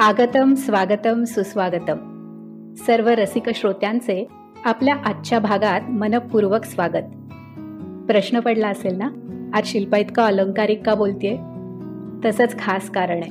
आगतम 0.00 0.54
स्वागतम 0.54 1.24
सुस्वागतम. 1.24 1.96
सर्व 2.76 3.08
रसिक 3.08 3.50
श्रोत्यांचे 3.54 4.26
आपल्या 4.64 4.96
आजच्या 5.04 5.38
भागात 5.38 5.80
मनपूर्वक 5.90 6.64
स्वागत. 6.64 7.02
प्रश्न 8.06 8.40
पडला 8.40 8.68
असेल 8.68 8.98
ना? 8.98 9.10
आज 9.54 9.66
शिल्पा 9.66 9.98
इतका 9.98 10.26
अलंकारिक 10.26 10.86
का 10.86 10.94
बोलतेय? 10.94 11.36
तसंच 12.24 12.58
खास 12.58 12.90
कारण 12.90 13.20
आहे. 13.22 13.30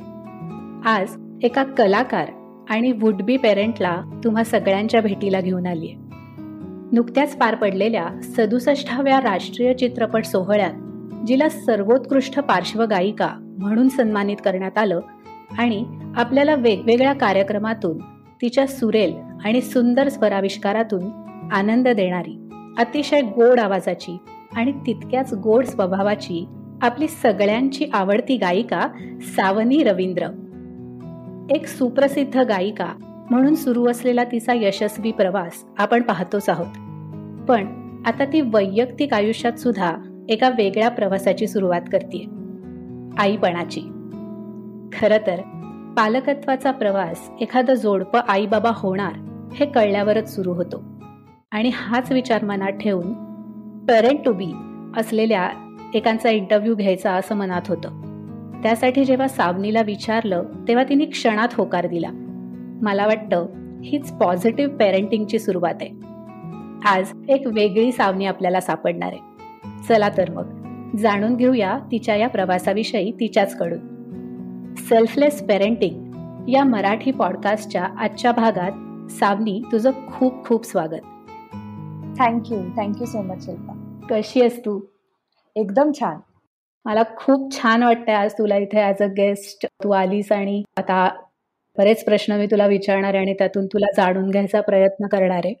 आज 0.88 1.16
एका 1.42 1.64
कलाकार 1.64 2.28
आणि 2.68 2.92
वुड 2.92 3.22
बी 3.22 3.36
पेरेंटला 3.36 4.02
तुम्हा 4.24 4.44
सगळ्यांच्या 4.44 5.00
भेटीला 5.00 5.40
घेऊन 5.40 5.66
आलीये. 5.66 5.94
नुकत्याच 6.92 7.36
पार 7.36 7.54
पडलेल्या 7.54 8.08
सदुसष्टाव्या 8.22 9.20
राष्ट्रीय 9.20 9.74
चित्रपट 9.74 10.24
सोहळ्यात 10.24 10.72
जिला 11.26 11.48
सर्वोत्कृष्ट 11.48 12.40
पार्श्वगायिका 12.40 13.56
म्हणून 13.58 13.88
सन्मानित 13.88 14.36
करण्यात 14.44 14.78
आलं 14.78 15.00
आणि 15.58 15.84
आपल्याला 16.16 16.54
वेगवेगळ्या 16.54 17.12
कार्यक्रमातून 17.12 17.98
तिच्या 18.42 18.66
सुरेल 18.66 19.14
आणि 19.44 19.60
सुंदर 19.60 20.08
स्वराविष्कारातून 20.08 21.02
आनंद 21.52 21.88
देणारी 21.88 22.48
अतिशय 22.78 23.20
गोड 23.20 23.60
आवाजाची 23.60 24.16
आणि 24.54 24.72
तितक्याच 24.72 25.34
गोड 25.34 25.64
स्वभावाची 25.64 26.46
आपली 26.82 27.08
सगळ्यांची 27.08 27.86
आवडती 27.92 28.36
गायिका 28.36 28.80
सावनी 29.20 29.82
रवींद्र. 29.82 30.26
एक 31.50 31.66
सुप्रसिद्ध 31.66 32.36
गायिका 32.36 32.86
म्हणून 33.30 33.54
सुरू 33.54 33.88
असलेला 33.88 34.24
तिचा 34.24 34.52
यशस्वी 34.54 35.12
प्रवास 35.12 35.64
आपण 35.78 36.02
पाहतोच 36.02 36.48
आहोत. 36.48 36.72
पण 37.48 37.66
आता 38.06 38.24
ती 38.24 38.40
वैयक्तिक 38.40 39.14
आयुष्यात 39.14 39.52
सुद्धा 39.52 39.92
एका 40.28 40.48
वेगळ्या 40.48 40.88
प्रवासाची 40.88 41.46
सुरुवात 41.46 41.82
करते 41.92 42.26
आईपणाची. 43.18 43.80
खर 44.92 45.16
तर 45.26 45.36
पालकत्वाचा 45.96 46.70
प्रवास 46.70 47.30
एखादं 47.40 47.74
जोडपं 47.74 48.20
आईबाबा 48.28 48.70
होणार 48.74 49.12
हे 49.54 49.66
कळल्यावरच 49.66 50.34
सुरू 50.34 50.52
होतो. 50.52 50.84
आणि 51.50 51.70
हाच 51.74 52.12
विचार 52.12 52.44
मनात 52.44 52.72
ठेवून 52.72 53.12
पेरेंट 53.84 54.20
टू 54.24 54.32
बी 54.32 54.52
असलेल्या 54.96 55.50
एकांचा 55.94 56.30
इंटरव्ह्यू 56.30 56.74
घ्यायचा 56.74 57.12
असं 57.12 57.34
मनात 57.34 57.62
होतं. 57.68 57.88
त्यासाठी 58.62 59.04
जेव्हा 59.04 59.28
सावनीला 59.28 59.82
विचारलं 59.82 60.44
तेव्हा 60.68 60.84
तिने 60.88 61.04
क्षणात 61.04 61.48
होकार 61.52 61.86
दिला. 61.86 62.10
मला 62.82 63.06
वाटतं 63.06 63.46
हीच 63.84 64.12
पॉझिटिव्ह 64.12 64.76
पेरेंटिंगची 64.76 65.38
सुरुवात 65.38 65.74
आहे. 65.80 65.90
आज 66.88 67.12
एक 67.28 67.46
वेगळी 67.46 67.92
सावनी 67.92 68.26
आपल्याला 68.26 68.60
सापडणार 68.60 69.12
आहे. 69.12 69.18
चला 69.88 70.08
तर 70.08 70.30
मग 70.30 70.48
जाणून 70.96 71.36
घेऊया 71.36 71.78
तिच्या 71.92 72.16
या 72.16 72.28
प्रवासाविषयी 72.28 73.12
तिच्याचकडून. 73.20 73.99
सेल्फलेस 74.78 75.42
पेरेंटिंग 75.42 76.48
या 76.48 76.64
मराठी 76.64 77.10
पॉडकास्टच्या 77.10 77.84
आजच्या 77.98 78.32
भागात 78.32 79.10
सावनी 79.10 79.60
तुझं 79.72 79.90
खूप 80.08 80.44
खूप 80.44 80.66
स्वागत. 80.66 81.00
Thank you 82.18 82.58
thank you 82.76 83.06
so 83.06 83.22
much 83.22 83.44
Shilpa 83.44 83.72
कशी 84.10 84.40
आहेस 84.40 84.58
तू? 84.58 84.80
एकदम 85.56 85.90
छान. 85.92 86.16
मला 86.84 87.02
खूप 87.16 87.52
छान 87.52 87.82
वाटतंय 87.82 88.14
आज 88.14 88.32
तुला 88.32 88.56
इथे 88.56 88.82
ऍज 88.88 89.02
अ 89.02 89.06
गेस्ट 89.06 89.66
तू 89.84 89.90
आलीस 89.90 90.32
आणि 90.32 90.62
आता 90.76 91.08
बरेच 91.78 92.04
प्रश्न 92.04 92.36
मी 92.36 92.46
तुला 92.46 92.66
विचारणार 92.66 93.14
आहे 93.14 93.24
आणि 93.24 93.34
त्यातून 93.34 93.66
तुला 93.66 93.86
जाणून 93.96 94.30
घ्यायचा 94.30 94.60
प्रयत्न 94.60 95.06
करणार 95.06 95.44
आहे. 95.44 95.54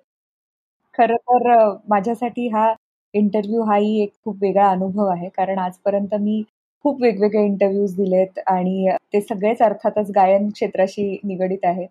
खर 0.98 1.14
तर 1.16 1.76
माझ्यासाठी 1.88 2.48
हा 2.48 2.72
इंटरव्ह्यू 3.14 3.62
हाही 3.62 4.02
एक 4.02 4.12
खूप 4.24 4.36
वेगळा 4.42 4.68
अनुभव 4.70 5.06
आहे. 5.06 5.28
कारण 5.28 5.58
आजपर्यंत 5.58 6.14
मी 6.14 6.42
खूप 6.84 7.02
वेगवेगळे 7.02 7.44
इंटरव्ह्यूज 7.44 7.94
दिलेत 7.96 8.38
आणि 8.46 8.88
ते 9.12 9.20
सगळेच 9.20 9.62
अर्थातच 9.62 10.10
गायन 10.10 10.48
क्षेत्राशी 10.50 11.10
निगडीत 11.24 11.64
आहे 11.64 11.86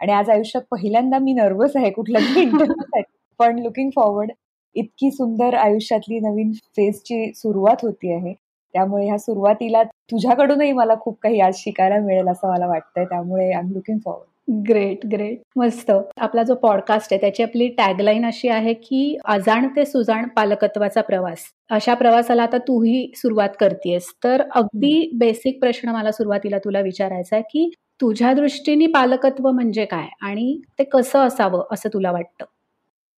आणि 0.00 0.12
आज 0.12 0.30
आयुष्यात 0.30 0.62
पहिल्यांदा 0.70 1.18
मी 1.18 1.32
नर्वस 1.32 1.76
आहे 1.76 1.90
कुठल्याही 1.90 2.42
इंटरव्ह्यूसाठी 2.42 3.02
पण 3.40 3.58
लुकिंग 3.58 3.90
फॉरवर्ड 3.96 4.30
इतकी 4.76 5.10
सुंदर 5.10 5.54
आयुष्यातली 5.54 6.18
नवीन 6.20 6.52
फेजची 6.76 7.32
सुरुवात 7.34 7.84
होती 7.84 8.12
आहे. 8.12 8.32
त्यामुळे 8.74 9.04
ह्या 9.06 9.18
सुरुवातीला 9.18 9.82
तुझ्याकडूनही 10.10 10.72
मला 10.72 10.94
खूप 11.00 11.18
काही 11.22 11.40
आज 11.40 11.54
शिकायला 11.56 11.98
मिळेल 12.00 12.28
असं 12.28 12.48
मला 12.48 12.66
वाटतंय. 12.66 13.04
त्यामुळे 13.04 13.44
I 13.52 13.60
am 13.60 13.70
looking 13.72 13.98
forward 14.04 14.28
great 14.48 15.06
great 15.06 15.40
मस्त. 15.56 15.90
आपला 16.16 16.42
जो 16.42 16.54
पॉडकास्ट 16.54 17.12
आहे 17.12 17.20
त्याची 17.20 17.42
आपली 17.42 17.68
टॅगलाईन 17.68 18.26
अशी 18.26 18.48
आहे 18.48 18.72
की 18.74 19.16
अजाण 19.24 19.66
ते 19.66 19.84
सुजाण 19.84 20.26
पालकत्वाचा 20.28 21.00
प्रवास. 21.00 21.44
अशा 21.70 21.94
प्रवासाला 21.94 22.42
आता 22.42 22.58
तूही 22.58 23.10
सुरुवात 23.16 23.56
करतेस 23.60 24.12
तर 24.24 24.42
अगदी 24.54 25.10
बेसिक 25.18 25.60
प्रश्न 25.60 25.88
मला 25.88 26.12
सुरुवातीला 26.12 26.58
तुला 26.58 26.80
विचारायचा 26.80 27.36
आहे 27.36 27.42
की 27.42 27.70
तुझ्या 28.00 28.32
दृष्टीने 28.32 28.86
पालकत्व 28.86 29.50
म्हणजे 29.50 29.84
काय? 29.84 30.06
आणि 30.22 30.56
ते 30.78 30.84
कसं 30.84 31.26
असावं 31.26 31.64
असं 31.72 31.88
तुला 31.92 32.12
वाटतं? 32.12 32.44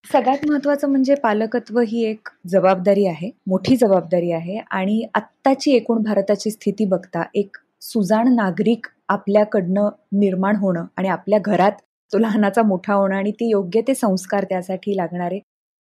सगळ्यात 0.04 0.46
महत्वाचं 0.50 0.88
म्हणजे 0.88 1.14
पालकत्व 1.14 1.80
ही 1.80 2.04
एक 2.04 2.28
जबाबदारी 2.46 3.06
आहे 3.06 3.30
मोठी 3.46 3.76
जबाबदारी 3.76 4.30
आहे. 4.32 4.58
आणि 4.70 5.06
आत्ताची 5.14 5.72
एकूण 5.72 6.02
भारताची 6.02 6.50
स्थिती 6.50 6.84
बघता 6.84 7.22
एक 7.34 7.56
सुजाण 7.82 8.34
नागरिक 8.34 8.86
आपल्याकडनं 9.08 9.88
निर्माण 10.20 10.56
होणं 10.56 10.84
आणि 10.96 11.08
आपल्या 11.08 11.38
घरात 11.44 11.72
तो 12.12 12.18
लहानाचा 12.18 12.62
मोठा 12.62 12.94
होणं 12.94 13.14
आणि 13.16 13.30
ते 13.32 13.48
योग्य 13.50 13.80
ते 13.88 13.94
संस्कार 13.94 14.44
त्यासाठी 14.44 14.96
लागणारे 14.96 15.38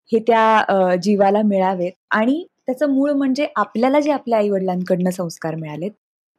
हे 0.09 0.19
त्या 0.19 0.95
जीवाला 1.03 1.41
मिळावेत. 1.43 1.91
आणि 2.11 2.43
त्याचं 2.67 2.89
मूळ 2.89 3.11
म्हणजे 3.11 3.47
आपल्याला 3.55 3.99
जे 3.99 4.11
आपल्या 4.11 4.39
आई 4.39 4.49
वडिलांकडनं 4.49 5.09
संस्कार 5.09 5.55
मिळालेत 5.55 5.91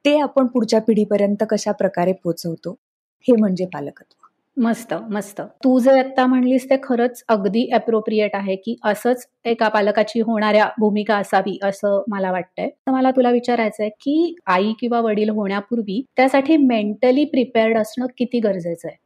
ते 0.05 0.19
आपण 0.21 0.47
पुढच्या 0.47 0.81
पिढीपर्यंत 0.81 1.45
कशा 1.51 1.73
प्रकारे 1.73 2.13
पोचवतो 2.25 2.73
हे 3.27 3.37
म्हणजे 3.37 3.67
पालकत्व. 3.73 4.26
मस्त 4.57 4.93
मस्त. 5.11 5.41
तू 5.65 5.79
जे 5.81 5.91
आता 6.01 6.27
म्हणलीस 6.27 6.65
ते 6.71 6.77
खरंच 6.83 7.23
अगदी 7.29 7.67
अप्रोप्रिएट 7.73 8.37
आहे 8.37 8.55
की 8.57 8.77
असंच 8.85 9.27
एका 9.45 9.69
पालकाची 9.69 10.21
होणाऱ्या 10.21 10.69
भूमिका 10.79 11.17
असावी 11.17 11.59
असं 11.63 12.03
मला 12.09 12.31
वाटतंय. 12.33 12.69
तर 12.69 12.93
मला 12.93 13.11
तुला 13.11 13.31
विचारायचं 13.31 13.83
आहे 13.83 13.91
की 14.01 14.35
आई 14.47 14.73
किंवा 14.81 15.01
वडील 15.01 15.29
होण्यापूर्वी 15.31 16.03
त्यासाठी 16.17 16.57
मेंटली 16.57 17.25
प्रिपेअर्ड 17.25 17.79
असणं 17.79 18.07
किती 18.19 18.41
गरजेचं 18.41 18.89
आहे? 18.89 18.97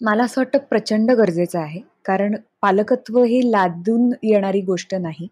मला 0.00 0.24
असं 0.24 0.40
वाटतं 0.40 0.58
प्रचंड 0.70 1.10
गरजेचं 1.10 1.58
आहे. 1.58 1.80
कारण 2.04 2.34
पालकत्व 2.62 3.22
ही 3.22 3.40
लादून 3.52 4.10
येणारी 4.22 4.60
गोष्ट 4.60 4.94
नाही. 4.94 5.28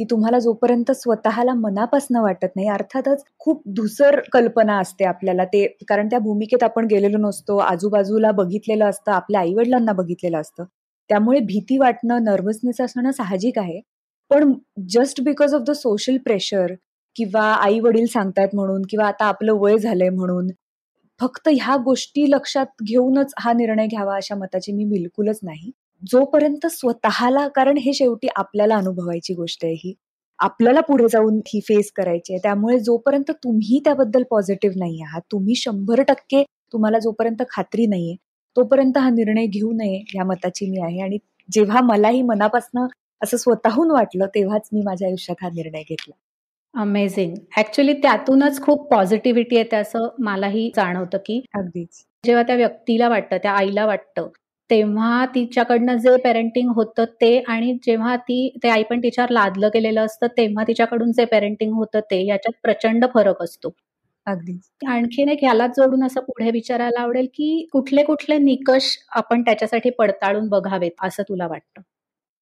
ती 0.00 0.04
तुम्हाला 0.06 0.38
जोपर्यंत 0.38 0.90
स्वतःला 0.92 1.54
मनापासून 1.54 2.16
वाटत 2.18 2.48
नाही 2.56 2.68
अर्थातच 2.68 3.24
खूप 3.38 3.62
धुसर 3.76 4.18
कल्पना 4.32 4.78
असते 4.80 5.04
आपल्याला. 5.04 5.44
ते 5.44 5.66
कारण 5.88 6.08
त्या 6.08 6.18
भूमिकेत 6.18 6.62
आपण 6.64 6.86
गेलेलो 6.86 7.18
नसतो 7.20 7.56
आजूबाजूला 7.60 8.30
बघितलेलं 8.32 8.84
असतं 8.86 9.12
आपल्या 9.12 9.40
आईवडिलांना 9.40 9.92
बघितलेलं 9.92 10.40
असतं. 10.40 10.64
त्यामुळे 11.10 11.40
भीती 11.42 11.78
वाटणं 11.78 12.24
नर्वसनेस 12.24 12.80
असणं 12.80 13.10
साहजिक 13.12 13.58
आहे. 13.58 13.80
पण 14.30 14.52
just 14.88 15.20
because 15.22 15.54
of 15.54 15.62
the 15.62 15.70
social 15.74 16.16
pressure 16.24 16.74
किंवा 17.16 17.42
आई 17.54 17.80
वडील 17.80 18.06
सांगतायत 18.06 18.54
म्हणून 18.54 18.82
किंवा 18.90 19.06
आता 19.08 19.24
आपलं 19.26 19.52
वय 19.60 19.78
झालंय 19.78 20.08
म्हणून 20.10 20.48
फक्त 21.20 21.48
ह्या 21.50 21.76
गोष्टी 21.84 22.30
लक्षात 22.30 22.82
घेऊनच 22.84 23.32
हा 23.38 23.52
निर्णय 23.52 23.86
घ्यावा 23.86 24.16
अशा 24.16 24.34
मताची 24.36 24.72
मी 24.72 24.84
बिलकुलच 24.86 25.38
नाही. 25.42 25.70
जोपर्यंत 26.02 26.66
स्वतःला 26.66 27.46
कारण 27.48 27.76
हे 27.76 27.92
शेवटी 27.92 28.28
आपल्याला 28.36 28.76
अनुभवायची 28.76 29.34
गोष्ट 29.34 29.64
आहे 29.64 29.74
ही. 29.74 29.92
आपल्याला 30.38 30.80
पुढे 30.80 31.06
जाऊन 31.08 31.38
ही 31.48 31.60
फेस 31.60 31.90
करायची 31.92 32.32
आहे. 32.32 32.40
त्यामुळे 32.42 32.78
जोपर्यंत 32.80 33.30
तुम्ही 33.44 33.80
त्याबद्दल 33.84 34.22
पॉझिटिव्ह 34.30 34.76
नाही 34.78 35.02
आहात 35.02 35.22
तुम्ही 35.32 35.54
शंभर 35.54 36.02
टक्के 36.02 36.42
तुम्हाला 36.72 36.98
जोपर्यंत 36.98 37.42
खात्री 37.50 37.86
नाहीये 37.86 38.14
तोपर्यंत 38.56 38.98
हा 38.98 39.10
निर्णय 39.10 39.46
घेऊ 39.46 39.72
नये 39.72 40.02
या 40.14 40.24
मताची 40.24 40.70
मी 40.70 40.80
आहे. 40.80 41.00
आणि 41.02 41.18
जेव्हा 41.48 41.80
मलाही 41.82 42.22
मनापासून 42.22 42.86
असं 43.22 43.36
स्वतःहून 43.36 43.90
वाटलं 43.90 44.26
तेव्हाच 44.34 44.68
मी 44.72 44.82
माझ्या 44.84 45.08
आयुष्यात 45.08 45.42
हा 45.44 45.48
निर्णय 45.54 45.82
घेतला. 45.82 46.12
अमेझिंग 46.74 47.34
ऍक्च्युली 47.58 47.92
त्यातूनच 47.92 48.60
खूप 48.62 48.90
पॉझिटिव्हिटी 48.90 49.56
येते 49.56 49.76
असं 49.76 50.08
मलाही 50.24 50.70
जाणवतं 50.76 51.18
की 51.26 51.40
अगदीच. 51.54 52.04
जेव्हा 52.24 52.42
त्या 52.42 52.56
व्यक्तीला 52.56 53.08
वाटतं 53.08 53.36
त्या 53.36 53.52
आईला 53.52 53.86
वाटतं 53.86 54.28
तेव्हा 54.70 55.24
तिच्याकडनं 55.26 55.96
जे 55.98 56.16
पेरेंटिंग 56.18 56.70
होतं 56.74 57.04
ते 57.20 57.38
आणि 57.48 57.72
जेव्हा 57.84 58.16
ती 58.18 58.38
ते 58.62 58.68
आई 58.70 58.82
पण 58.84 59.00
तिच्यावर 59.02 59.30
लादलं 59.32 59.68
गेलेलं 59.74 60.00
असतं 60.02 60.26
तेव्हा 60.36 60.64
तिच्याकडून 60.66 61.12
जे 61.12 61.24
पेरेंटिंग 61.26 61.72
होतं 61.74 62.00
ते 62.10 62.24
याच्यात 62.26 62.60
प्रचंड 62.62 63.04
फरक 63.14 63.42
असतो. 63.42 63.70
अगदी. 64.26 64.58
आणखीन 64.88 65.28
एक 65.28 65.38
ह्यालाच 65.42 65.70
जोडून 65.76 66.04
असं 66.04 66.20
पुढे 66.22 66.50
विचारायला 66.50 67.00
आवडेल 67.00 67.26
की 67.34 67.66
कुठले 67.72 68.02
कुठले 68.04 68.38
निकष 68.40 68.96
आपण 69.12 69.42
त्याच्यासाठी 69.42 69.90
पडताळून 69.98 70.48
बघावेत 70.48 70.90
असं 71.02 71.22
तुला 71.28 71.46
वाटतं? 71.48 71.82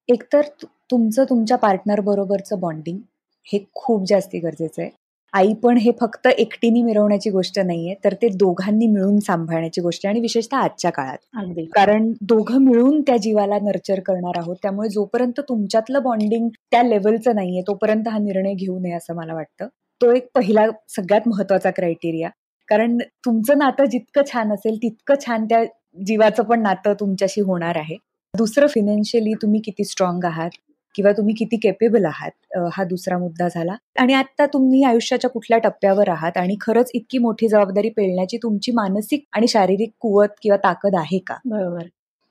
एकतर 0.09 0.43
तुमचं 0.91 1.25
तुमच्या 1.29 1.57
पार्टनर 1.59 2.01
बरोबरचं 2.03 2.61
बॉन्डिंग 2.61 2.99
हे 3.47 3.59
खूप 3.75 4.05
जास्ती 4.09 4.39
गरजेचं 4.41 4.83
आहे. 4.83 4.91
आई 5.33 5.53
पण 5.55 5.77
हे 5.77 5.91
फक्त 6.01 6.27
एकटीने 6.27 6.83
मिरवण्याची 6.83 7.31
गोष्ट 7.31 7.59
नाहीये 7.59 7.95
तर 8.05 8.15
ते 8.15 8.29
दोघांनी 8.29 8.87
मिळून 8.87 9.19
सांभाळण्याची 9.19 9.81
गोष्ट 9.81 10.07
आणि 10.07 10.21
विशेषतः 10.21 10.57
आजच्या 10.57 10.91
काळात. 10.91 11.19
अगदी. 11.37 11.65
कारण 11.65 12.13
दोघं 12.21 12.59
मिळून 12.59 13.01
त्या 13.01 13.17
जीवाला 13.17 13.59
नर्चर 13.59 14.01
करणार 14.01 14.39
आहोत 14.39 14.57
त्यामुळे 14.63 14.89
जोपर्यंत 14.89 15.41
तुमच्यातलं 15.41 16.03
बॉन्डिंग 16.03 16.49
त्या 16.71 16.83
लेवलचं 16.83 17.35
नाहीये 17.35 17.63
तोपर्यंत 17.63 18.09
हा 18.09 18.19
निर्णय 18.19 18.55
घेऊ 18.55 18.79
नये 18.79 18.93
असं 18.93 19.15
मला 19.15 19.35
वाटतं. 19.35 19.67
तो 20.01 20.11
एक 20.13 20.29
पहिला 20.35 20.67
सगळ्यात 20.89 21.29
महत्त्वाचा 21.29 21.71
क्रायटेरिया. 21.71 22.29
कारण 22.69 22.99
तुमचं 23.25 23.59
नातं 23.59 23.85
जितकं 23.85 24.23
छान 24.33 24.53
असेल 24.53 24.77
तितकं 24.77 25.15
छान 25.27 25.45
त्या 25.45 25.65
जीवाचं 26.07 26.43
पण 26.43 26.63
नातं 26.63 26.95
तुमच्याशी 27.01 27.41
होणार 27.41 27.77
आहे. 27.77 27.97
दुसरं 28.35 28.67
फिनान्शियली 28.67 29.35
तुम्ही 29.35 29.61
किती 29.65 29.85
स्ट्रॉंग 29.85 30.25
आहात? 30.25 30.51
किंवा 30.95 31.13
तुम्ही 31.13 31.35
किती 31.35 31.57
केपेबल 31.57 32.05
आहात 32.05 32.57
हा 32.75 32.85
दुसरा 32.85 33.19
मुद्दा 33.19 33.49
झाला. 33.49 33.75
आणि 34.01 34.15
आता 34.15 34.47
तुम्ही 34.47 34.83
आयुष्याच्या 34.85 35.31
कुठल्या 35.31 35.59
टप्प्यावर 35.59 36.09
आहात 36.09 36.37
आणि 36.37 36.57
खरंच 36.61 36.91
इतकी 36.95 37.19
मोठी 37.19 37.49
जबाबदारी 37.49 37.89
पेलण्याची 37.89 38.37
तुमची 38.37 38.73
मानसिक 38.73 39.25
आणि 39.33 39.49
शारीरिक 39.49 39.93
कुवत 40.01 40.39
किंवा 40.43 40.57
ताकद 40.65 40.95
आहे 40.95 41.19
का? 41.19 41.37
बरोबर. 41.45 41.87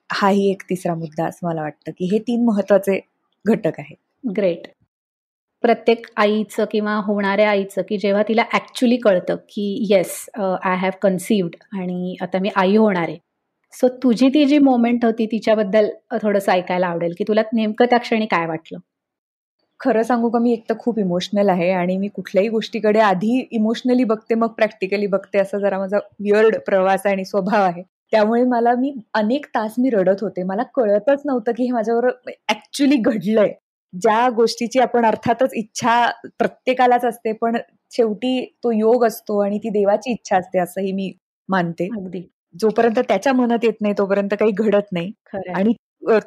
हाही 0.10 0.50
एक 0.52 0.62
तिसरा 0.70 0.96
मुद्दा 0.96 1.26
असं 1.26 1.48
मला 1.48 1.62
वाटतं 1.62 1.92
की 1.98 2.06
हे 2.12 2.20
तीन 2.20 2.46
महत्त्वाचे 2.46 3.00
घटक 3.46 3.80
आहेत. 3.80 3.96
ग्रेट 4.38 4.68
प्रत्येक 5.64 6.06
आईचं 6.18 6.66
किंवा 6.72 6.94
होणाऱ्या 6.96 7.50
आईचं 7.50 7.82
की 7.90 7.98
जेव्हा 7.98 8.22
तिला 8.28 8.44
ऍक्च्युली 8.54 8.98
कळतं 8.98 9.36
की 9.50 9.64
येस 9.90 10.14
आय 10.36 10.76
हॅव 10.78 10.92
कन्सिव्ड 11.02 11.56
आणि 11.74 12.16
आता 12.22 12.40
मी 12.40 12.50
आई 12.56 12.76
होणार 12.76 13.08
आहे. 13.10 13.18
सो 13.74 13.88
तुझी 14.04 14.30
ती 14.30 14.44
जी 14.46 14.58
मोमेंट 14.60 15.06
होती 15.06 15.26
तिच्याबद्दल 15.26 15.90
थोडंसं 16.22 16.52
ऐकायला 16.52 16.88
आवडेल 16.88 17.14
की 17.18 17.24
तुला 17.28 17.42
नेमकं 17.54 17.86
त्या 17.86 17.98
क्षणी 18.00 18.26
काय 18.28 18.46
वाटलं? 18.48 18.80
खरं 19.80 20.04
सांगू 20.04 20.30
का 20.30 20.40
मी 20.40 20.52
एक 20.54 20.64
तर 20.70 20.76
खूप 20.80 21.00
इमोशनल 21.00 21.50
आहे 21.50 21.70
आणि 21.72 21.98
मी 21.98 22.08
कुठल्याही 22.10 22.50
गोष्टीकडे 22.50 23.00
आधी 23.02 23.40
इमोशनली 23.52 24.04
बघते 24.06 24.36
मग 24.36 24.48
प्रॅक्टिकली 24.54 25.08
बघते 25.08 25.40
असं 25.40 25.60
जरा 25.60 25.80
माझा 25.80 25.98
विअर्ड 26.22 26.56
प्रवास 26.66 27.06
आणि 27.06 27.26
स्वभाव 27.26 27.64
आहे. 27.64 27.82
त्यामुळे 28.14 28.44
मला 28.46 28.74
मी 28.76 28.94
अनेक 29.14 29.46
तास 29.56 29.74
मी 29.80 29.90
रडत 29.90 30.22
होते. 30.22 30.44
मला 30.44 30.64
कळतच 30.76 31.22
नव्हतं 31.26 31.52
की 31.58 31.64
हे 31.64 31.72
माझ्यावर 31.72 32.08
ऍक्च्युली 32.50 32.96
घडलंय. 32.98 33.52
ज्या 33.94 34.28
गोष्टीची 34.36 34.80
आपण 34.80 35.06
अर्थातच 35.06 35.54
इच्छा 35.56 36.06
प्रत्येकालाच 36.40 37.06
असते 37.06 37.32
पण 37.34 37.58
शेवटी 37.92 38.44
तो 38.64 38.72
योग 38.72 39.06
असतो 39.06 39.40
आणि 39.40 39.58
ती 39.60 39.70
देवाची 39.72 40.12
इच्छा 40.12 40.38
असते 40.38 40.60
असंही 40.60 40.92
मी 40.92 41.12
मानते. 41.50 41.88
अगदी. 41.98 42.28
जोपर्यंत 42.60 43.00
त्याच्या 43.08 43.34
मनात 43.34 43.64
येत 43.64 43.82
नाही 43.82 43.94
तोपर्यंत 43.98 44.34
काही 44.40 44.52
घडत 44.54 44.92
नाही. 44.92 45.12
आणि 45.54 45.74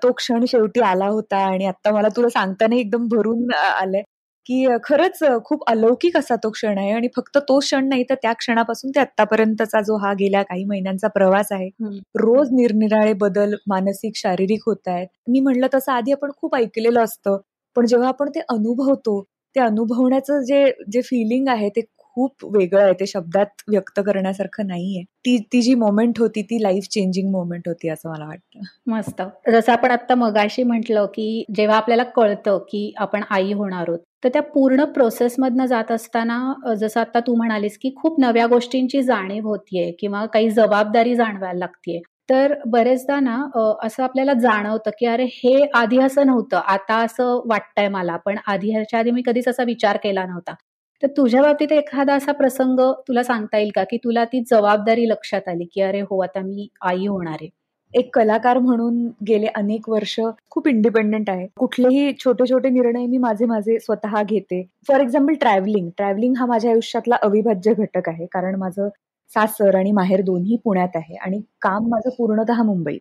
तो 0.02 0.12
क्षण 0.12 0.44
शेवटी 0.48 0.80
आला 0.82 1.06
होता 1.08 1.36
आणि 1.46 1.66
आता 1.66 1.92
मला 1.92 2.08
तुला 2.16 2.28
सांगताना 2.30 2.76
एकदम 2.76 3.06
भरून 3.08 3.52
आलंय 3.54 4.02
की 4.46 4.66
खरंच 4.84 5.18
खूप 5.44 5.62
अलौकिक 5.70 6.16
असा 6.16 6.36
तो 6.36 6.50
क्षण 6.50 6.78
आहे 6.78 6.90
आणि 6.92 7.08
फक्त 7.16 7.38
तो 7.40 7.58
क्षण 7.58 7.88
नाही 7.88 8.04
तर 8.10 8.14
त्या 8.22 8.32
क्षणापासून 8.32 8.90
ते 8.90 9.00
आतापर्यंतचा 9.00 9.80
जो 9.82 9.96
हा 9.96 10.12
गेल्या 10.14 10.42
काही 10.42 10.64
महिन्यांचा 10.64 11.08
प्रवास 11.08 11.52
आहे 11.52 11.68
रोज 12.16 12.48
निरनिराळे 12.52 13.12
बदल 13.20 13.54
मानसिक 13.68 14.16
शारीरिक 14.16 14.62
होत 14.66 14.88
आहेत. 14.88 15.06
मी 15.28 15.40
म्हटलं 15.40 15.66
तसं 15.74 15.92
आधी 15.92 16.12
आपण 16.12 16.30
खूप 16.36 16.56
ऐकलेलं 16.56 17.00
असतं 17.02 17.36
पण 17.76 17.86
जेव्हा 17.86 18.08
आपण 18.08 18.28
ते 18.30 18.40
अनुभवतो 18.50 19.20
ते 19.56 19.60
अनुभवण्याचं 19.60 20.40
जे 20.42 20.64
जे 20.92 21.00
फिलिंग 21.02 21.48
आहे 21.48 21.68
ते 21.68 21.80
खूप 22.20 22.44
वेगळं 22.56 22.82
आहे 22.82 22.92
ते 22.92 23.06
शब्दात 23.06 23.62
व्यक्त 23.68 24.00
करण्यासारखं 24.06 24.66
नाहीये. 24.66 25.02
ती 25.02 25.36
ती 25.52 25.60
जी 25.62 25.74
मोमेंट 25.76 26.18
होती 26.18 26.42
ती 26.42 26.62
लाईफ 26.62 26.84
चेंजिंग 26.90 27.30
मोमेंट 27.30 27.68
होती 27.68 27.88
असं 27.88 28.10
मला 28.10 28.26
वाटतं. 28.26 28.60
मस्त. 28.86 29.22
जसं 29.52 29.72
आपण 29.72 29.90
आता 29.90 30.14
मगाशी 30.16 30.62
म्हटलं 30.62 31.06
की 31.06 31.44
जेव्हा 31.54 31.76
आपल्याला 31.76 32.04
कळतं 32.16 32.58
की 32.68 32.92
आपण 32.98 33.22
आई 33.30 33.52
होणार 33.52 33.88
आहोत 33.88 33.98
तर 34.24 34.28
त्या 34.28 34.42
पूर्ण 34.44 34.84
प्रोसेसमधनं 34.84 35.66
जात 35.66 35.92
असताना 35.92 36.74
जसं 36.74 37.00
आता 37.00 37.20
तू 37.20 37.34
म्हणालीस 37.34 37.78
की 37.78 37.92
खूप 37.96 38.20
नव्या 38.20 38.46
गोष्टींची 38.46 39.02
जाणीव 39.02 39.46
होतीये 39.48 39.90
किंवा 39.92 40.24
काही 40.26 40.50
जबाबदारी 40.50 41.14
जाणवायला 41.16 41.58
लागतीये. 41.58 42.00
तर 42.30 42.54
बरेचदा 42.66 43.18
ना 43.20 43.36
असं 43.82 44.02
आपल्याला 44.02 44.32
जाणवतं 44.34 44.90
की 44.98 45.06
अरे 45.06 45.24
हे 45.34 45.64
आधी 45.74 45.98
असं 46.00 46.26
नव्हतं 46.26 46.56
आता 46.66 46.96
असं 47.04 47.40
वाटतंय 47.46 47.88
मला 47.88 48.16
पण 48.16 48.38
आधी 48.46 48.70
ह्याच्या 48.70 48.98
आधी 49.00 49.10
मी 49.10 49.22
कधीच 49.26 49.48
असा 49.48 49.64
विचार 49.64 49.96
केला 49.96 50.24
नव्हता. 50.26 50.54
तर 51.02 51.06
तुझ्या 51.16 51.42
बाबतीत 51.42 51.72
एखादा 51.72 52.14
असा 52.14 52.32
प्रसंग 52.32 52.78
तुला 53.08 53.22
सांगता 53.22 53.58
येईल 53.58 53.70
का? 53.74 53.84
की 53.84 53.96
तुला 53.98 54.24
ती 54.24 54.40
जबाबदारी 54.50 55.08
लक्षात 55.08 55.48
आली 55.48 55.64
की 55.72 55.80
अरे 55.82 56.00
हो 56.02 56.20
आता 56.22 56.40
मी 56.42 56.68
आई 56.82 57.06
होणार 57.06 57.36
आहे. 57.40 57.48
एक 57.94 58.10
कलाकार 58.14 58.58
म्हणून 58.58 59.06
गेले 59.28 59.46
अनेक 59.54 59.88
वर्ष 59.88 60.18
खूप 60.50 60.68
इंडिपेंडेंट 60.68 61.30
आहे. 61.30 61.46
कुठलेही 61.56 62.12
छोटे 62.18 62.44
छोटे 62.50 62.68
निर्णय 62.70 63.06
मी 63.06 63.18
माझे 63.18 63.46
माझे 63.46 63.78
स्वतः 63.80 64.22
घेते. 64.22 64.62
फॉर 64.88 65.00
एक्झाम्पल 65.00 65.34
ट्रॅव्हलिंग 65.40 65.88
ट्रॅव्हलिंग 65.96 66.34
हा 66.38 66.46
माझ्या 66.46 66.70
आयुष्यातला 66.70 67.16
अविभाज्य 67.22 67.74
घटक 67.74 68.08
आहे 68.08 68.26
कारण 68.32 68.54
माझं 68.58 68.88
सासर 69.30 69.76
आणि 69.76 69.92
माहेर 69.92 70.20
दोन्ही 70.22 70.56
पुण्यात 70.64 70.96
आहे 70.96 71.16
आणि 71.16 71.40
काम 71.62 71.88
माझं 71.88 72.10
पूर्णतः 72.18 72.62
मुंबईत. 72.64 73.00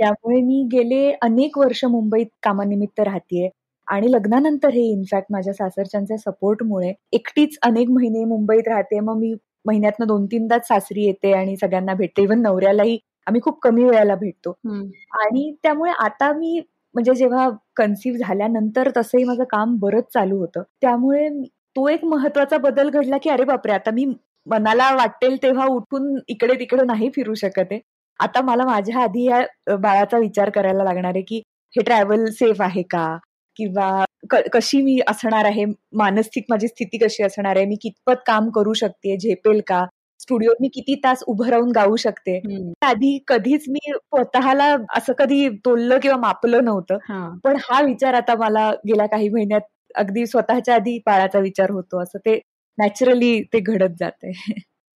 त्यामुळे 0.00 0.40
मी 0.42 0.62
गेले 0.72 1.10
अनेक 1.22 1.58
वर्ष 1.58 1.84
मुंबईत 1.86 2.26
कामानिमित्त 2.42 3.00
राहतेय. 3.00 3.48
आणि 3.88 4.10
लग्नानंतर 4.12 4.68
हे 4.68 4.82
इनफॅक्ट 4.92 5.26
माझ्या 5.32 5.52
सासरच्यांच्या 5.54 6.16
सपोर्टमुळे 6.18 6.92
एकटीच 7.12 7.58
अनेक 7.62 7.90
महिने 7.90 8.24
मुंबईत 8.24 8.68
राहते. 8.68 9.00
मग 9.00 9.16
मी 9.18 9.34
महिन्यातनं 9.66 10.06
दोन 10.06 10.24
तीनदाच 10.26 10.66
सासरी 10.68 11.04
येते 11.04 11.32
आणि 11.32 11.56
सगळ्यांना 11.56 11.94
भेटते. 11.94 12.22
इव्हन 12.22 12.42
नवऱ्यालाही 12.42 12.98
आम्ही 13.26 13.40
खूप 13.42 13.58
कमी 13.62 13.84
वेळेला 13.84 14.14
भेटतो. 14.14 14.50
आणि 15.20 15.50
त्यामुळे 15.62 15.92
आता 16.00 16.32
मी 16.32 16.60
म्हणजे 16.94 17.14
जेव्हा 17.14 17.48
कन्सिव्ह 17.76 18.18
झाल्यानंतर 18.18 18.90
तसंही 18.96 19.24
माझं 19.24 19.44
काम 19.50 19.76
बरंच 19.78 20.12
चालू 20.14 20.38
होतं. 20.38 20.62
त्यामुळे 20.80 21.28
तो 21.76 21.88
एक 21.88 22.04
महत्त्वाचा 22.04 22.58
बदल 22.58 22.88
घडला 22.90 23.18
की 23.22 23.30
अरे 23.30 23.44
बापरे 23.44 23.72
आता 23.72 23.90
मी 23.90 24.04
मनाला 24.46 24.90
वाटेल 24.94 25.36
तेव्हा 25.42 25.66
उठून 25.66 26.16
इकडे 26.28 26.54
तिकडे 26.60 26.84
नाही 26.86 27.08
फिरू 27.14 27.34
शकत 27.34 27.72
आहे. 27.72 27.80
आता 28.20 28.40
मला 28.42 28.64
माझ्या 28.66 29.02
आधी 29.02 29.24
या 29.24 29.40
बाळाचा 29.76 30.18
विचार 30.18 30.50
करायला 30.50 30.84
लागणार 30.84 31.12
आहे 31.14 31.22
की 31.22 31.38
हे 31.74 31.82
ट्रॅव्हल 31.84 32.24
सेफ 32.32 32.60
आहे 32.62 32.82
का? 32.82 33.06
किंवा 33.56 34.04
कशी 34.52 34.80
मी 34.82 34.98
असणार 35.08 35.44
आहे? 35.44 35.64
मानसिक 35.94 36.44
माझी 36.50 36.68
स्थिती 36.68 36.98
कशी 36.98 37.22
असणार 37.22 37.56
आहे? 37.56 37.64
मी 37.66 37.76
कितपत 37.82 38.22
काम 38.26 38.48
करू 38.50 38.72
शकते? 38.74 39.16
झेपेल 39.18 39.60
का? 39.66 39.84
स्टुडिओत 40.20 40.56
मी 40.60 40.68
किती 40.68 40.94
तास 41.04 41.22
उभं 41.28 41.48
राहून 41.50 41.70
गाऊ 41.72 41.96
शकते? 41.96 42.38
आधी 42.82 43.18
कधीच 43.28 43.64
मी 43.68 43.78
स्वतःला 43.92 44.74
असं 44.96 45.12
कधी 45.18 45.48
तोललं 45.64 45.98
किंवा 45.98 46.16
मापलं 46.18 46.64
नव्हतं. 46.64 46.98
पण 47.44 47.56
हा 47.62 47.80
विचार 47.82 48.14
आता 48.14 48.34
मला 48.38 48.70
गेल्या 48.88 49.06
काही 49.08 49.28
महिन्यात 49.30 49.60
अगदी 49.94 50.26
स्वतःच्या 50.26 50.74
आधी 50.74 50.98
बाळाचा 51.06 51.38
विचार 51.40 51.70
होतो. 51.70 52.02
असं 52.02 52.18
ते 52.20 52.38
नॅचरली 52.78 53.40
ते 53.52 53.60
घडत 53.60 53.94
जाते 54.00 54.32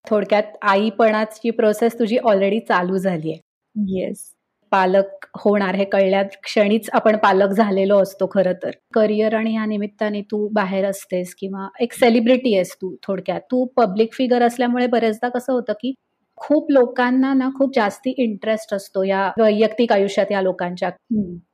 थोडक्यात 0.05 0.43
आईपणाची 0.65 1.51
प्रोसेस 1.53 1.99
तुझी 1.99 2.17
ऑलरेडी 2.19 2.61
चालू 2.61 2.99
झाली 2.99 3.33
आहे 3.33 4.01
येस. 4.01 4.25
पालक 4.73 5.27
होणार 5.39 5.75
हे 5.75 5.85
कळल्या 5.85 6.23
क्षणीच 6.45 6.89
आपण 6.95 7.17
पालक 7.17 7.53
झालेलो 7.53 7.99
असतो 8.03 8.27
खरं 8.33 8.53
तर. 8.63 8.71
करिअर 8.95 9.35
आणि 9.35 9.55
या 9.55 9.65
निमित्ताने 9.67 10.21
तू 10.31 10.47
बाहेर 10.53 10.85
असतेस 10.87 11.35
किंवा 11.35 11.69
एक 11.81 11.93
सेलिब्रिटी 11.93 12.55
आहेस 12.55 12.75
तू 12.75 12.95
थोडक्यात. 13.03 13.41
तू 13.43 13.65
पब्लिक 13.77 14.13
फिगर 14.15 14.43
असल्यामुळे 14.43 14.87
बरेचदा 14.87 15.29
कसं 15.29 15.53
होतं 15.53 15.73
की 15.83 15.93
खूप 16.39 16.71
लोकांना 16.73 17.33
ना 17.35 17.49
खूप 17.59 17.75
जास्ती 17.75 18.15
इंटरेस्ट 18.19 18.75
असतो 18.75 19.03
या 19.05 19.27
वैयक्तिक 19.39 19.93
आयुष्यात 19.93 20.33
या 20.33 20.43
लोकांच्या. 20.43 20.91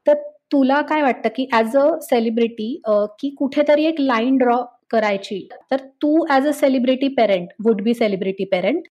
तर 0.07 0.15
तुला 0.53 0.81
काय 0.83 1.03
वाटतं 1.03 1.29
की 1.37 1.47
ऍज 1.55 1.77
अ 1.77 1.89
सेलिब्रिटी 2.03 2.75
की 3.21 3.31
कुठेतरी 3.39 3.85
एक 3.85 4.01
लाईन 4.01 4.37
ड्रॉ 4.37 4.57
करायची? 4.91 5.47
तर 5.71 5.77
तू 6.03 6.25
as 6.31 6.47
a 6.47 6.53
celebrity 6.53 7.09
parent 7.09 7.49
would 7.65 7.83
be 7.83 7.95
celebrity 7.95 8.45
parent 8.45 8.83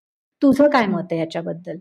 तुझं 0.41 0.69
काय 0.69 0.85
मत 0.87 1.11
आहे 1.11 1.19
याच्याबद्दल? 1.19 1.77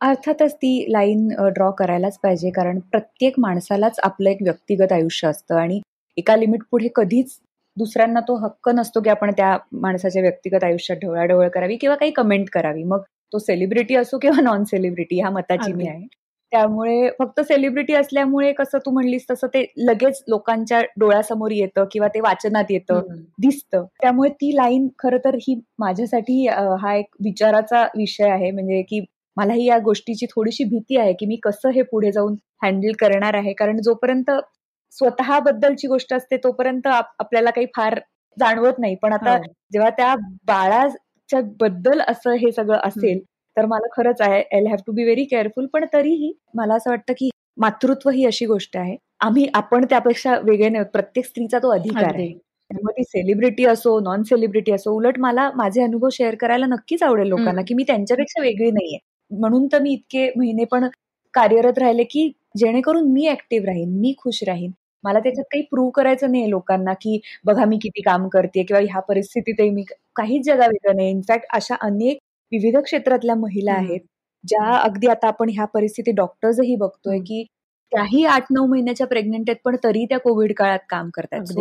अर्थातच 0.00 0.54
ती 0.54 0.70
लाईन 0.92 1.28
ड्रॉ 1.54 1.70
करायलाच 1.78 2.18
पाहिजे. 2.22 2.50
कारण 2.50 2.78
प्रत्येक 2.90 3.34
माणसालाच 3.38 3.98
आपलं 4.02 4.30
एक 4.30 4.38
व्यक्तिगत 4.42 4.92
आयुष्य 4.92 5.28
असतं 5.28 5.56
आणि 5.56 5.80
एका 6.18 6.36
लिमिट 6.36 6.60
पुढे 6.70 6.88
कधीच 6.94 7.38
दुसऱ्यांना 7.76 8.20
तो 8.28 8.34
हक्क 8.36 8.68
नसतो 8.68 9.00
की 9.00 9.10
आपण 9.10 9.30
त्या 9.36 9.56
माणसाच्या 9.72 10.22
व्यक्तिगत 10.22 10.64
आयुष्यात 10.64 10.98
ढवळाढवळ 11.02 11.48
करावी 11.48 11.76
किंवा 11.76 11.96
काही 11.96 12.10
कमेंट 12.12 12.48
करावी. 12.52 12.82
मग 12.84 13.02
तो 13.32 13.38
सेलिब्रिटी 13.38 13.94
असो 13.96 14.18
किंवा 14.18 14.40
नॉन 14.42 14.64
सेलिब्रिटी 14.64 15.20
ह्या 15.20 15.30
मताची 15.30 15.72
मी 15.72 15.86
आहे. 15.88 16.06
त्यामुळे 16.52 17.08
फक्त 17.18 17.40
सेलिब्रिटी 17.40 17.94
असल्यामुळे 17.94 18.52
कसं 18.52 18.78
तू 18.86 18.90
म्हणलीस 18.90 19.26
तसं 19.30 19.46
ते 19.54 19.64
लगेच 19.78 20.22
लोकांच्या 20.28 20.80
डोळ्यासमोर 21.00 21.50
येतं 21.50 21.84
किंवा 21.92 22.08
ते 22.14 22.20
वाचनात 22.20 22.70
येतं 22.70 23.00
दिसतं. 23.42 23.84
त्यामुळे 24.02 24.30
ती 24.30 24.54
लाईन 24.56 24.88
खरं 24.98 25.18
तर 25.24 25.34
ही 25.42 25.60
माझ्यासाठी 25.78 26.46
हा 26.80 26.94
एक 26.96 27.14
विचाराचा 27.24 27.84
विषय 27.96 28.28
आहे. 28.30 28.50
म्हणजे 28.50 28.82
की 28.82 29.00
मलाही 29.40 29.64
या 29.64 29.78
गोष्टीची 29.78 30.26
थोडीशी 30.26 30.64
भीती 30.64 30.96
आहे 30.96 31.12
की 31.12 31.26
मी 31.26 31.36
कसं 31.42 31.70
हे 31.70 31.82
पुढे 31.82 32.12
जाऊन 32.12 32.34
हँडल 32.62 32.92
करणार 33.00 33.34
आहे. 33.34 33.52
कारण 33.52 33.80
जोपर्यंत 33.82 34.30
स्वतःबद्दलची 34.92 35.88
गोष्ट 35.88 36.12
असते 36.14 36.36
तोपर्यंत 36.36 36.86
आपल्याला 36.86 37.50
काही 37.50 37.66
फार 37.76 37.98
जाणवत 38.36 38.78
नाही. 38.78 38.94
पण 38.94 39.12
आता 39.12 39.30
हो. 39.32 39.42
जेव्हा 39.72 39.90
त्या 39.90 40.14
बाळाच्या 40.46 41.40
बद्दल 41.60 42.00
असं 42.08 42.34
हे 42.34 42.52
सगळं 42.52 42.78
असेल 42.84 43.20
तर 43.56 43.66
मला 43.66 43.88
खरंच 43.92 44.20
आहे 44.20 44.40
I 44.52 44.64
have 44.66 44.76
to 44.86 44.92
be 44.92 45.04
very 45.04 45.24
careful 45.24 45.66
पण 45.66 45.84
तरीही 45.92 46.32
मला 46.54 46.74
असं 46.74 46.90
वाटतं 46.90 47.12
की 47.18 47.28
मातृत्व 47.56 48.10
ही 48.10 48.24
अशी 48.26 48.46
गोष्ट 48.46 48.76
आहे. 48.76 48.96
आम्ही 49.20 49.46
आपण 49.54 49.84
त्यापेक्षा 49.84 50.36
वेगळे 50.42 50.68
नाही 50.68 50.84
प्रत्येक 50.84 51.26
स्त्रीचा 51.26 51.58
तो 51.58 51.70
अधिकार 51.70 52.14
आहे. 52.14 52.32
त्यामुळे 52.70 52.92
ती 52.98 53.02
सेलिब्रिटी 53.04 53.64
असो 53.66 53.98
नॉन 54.00 54.22
सेलिब्रिटी 54.22 54.72
असो 54.72 54.90
उलट 54.92 55.18
मला 55.18 55.50
माझे 55.56 55.82
अनुभव 55.82 56.08
शेअर 56.12 56.34
करायला 56.34 56.66
नक्कीच 56.66 57.02
आवडेल 57.02 57.28
लोकांना 57.28 57.62
की 57.68 57.74
मी 57.74 57.82
त्यांच्यापेक्षा 57.86 58.42
वेगळी 58.42 58.70
नाहीये. 58.70 58.98
म्हणून 59.30 59.66
तर 59.72 59.82
मी 59.82 59.92
इतके 59.92 60.28
महिने 60.36 60.64
पण 60.66 60.86
कार्यरत 61.34 61.78
राहिले 61.78 62.04
की 62.04 62.28
जेणेकरून 62.56 63.10
मी 63.12 63.26
ऍक्टिव्ह 63.28 63.66
राहीन 63.66 63.98
मी 64.00 64.14
खुश 64.18 64.42
राहीन. 64.46 64.70
मला 65.04 65.18
त्याच्यात 65.20 65.44
काही 65.52 65.62
प्रूव्ह 65.64 65.90
करायचं 65.94 66.30
नाही 66.32 66.50
लोकांना 66.50 66.92
की 66.94 67.18
बघा 67.44 67.64
मी 67.64 67.78
किती 67.82 68.02
काम 68.02 68.28
करते 68.28 68.62
किंवा 68.62 68.80
ह्या 68.82 69.00
परिस्थितीतही 69.02 69.70
मी 69.70 69.82
काहीच 70.16 70.44
जगा 70.46 70.66
वेगळं 70.66 70.96
नाही. 70.96 71.10
इनफॅक्ट 71.10 71.46
अशा 71.54 71.74
अनेक 71.82 72.18
विविध 72.52 72.76
क्षेत्रातल्या 72.78 73.34
महिला 73.36 73.72
आहेत 73.74 74.00
ज्या 74.44 74.64
अगदी 74.74 75.06
आता 75.08 75.26
आपण 75.28 75.48
ह्या 75.50 75.64
परिस्थिती 75.66 76.12
डॉक्टर्सही 76.12 76.74
बघतोय 76.76 77.18
की 77.20 77.42
त्याही 77.92 78.24
आठ 78.26 78.46
नऊ 78.50 78.66
महिन्याच्या 78.66 79.06
प्रेग्नेंट 79.06 79.48
आहेत 79.50 79.60
पण 79.64 79.76
तरी 79.84 80.04
त्या 80.06 80.18
कोविड 80.20 80.52
काळात 80.56 80.78
काम 80.90 81.08
करतात 81.14 81.52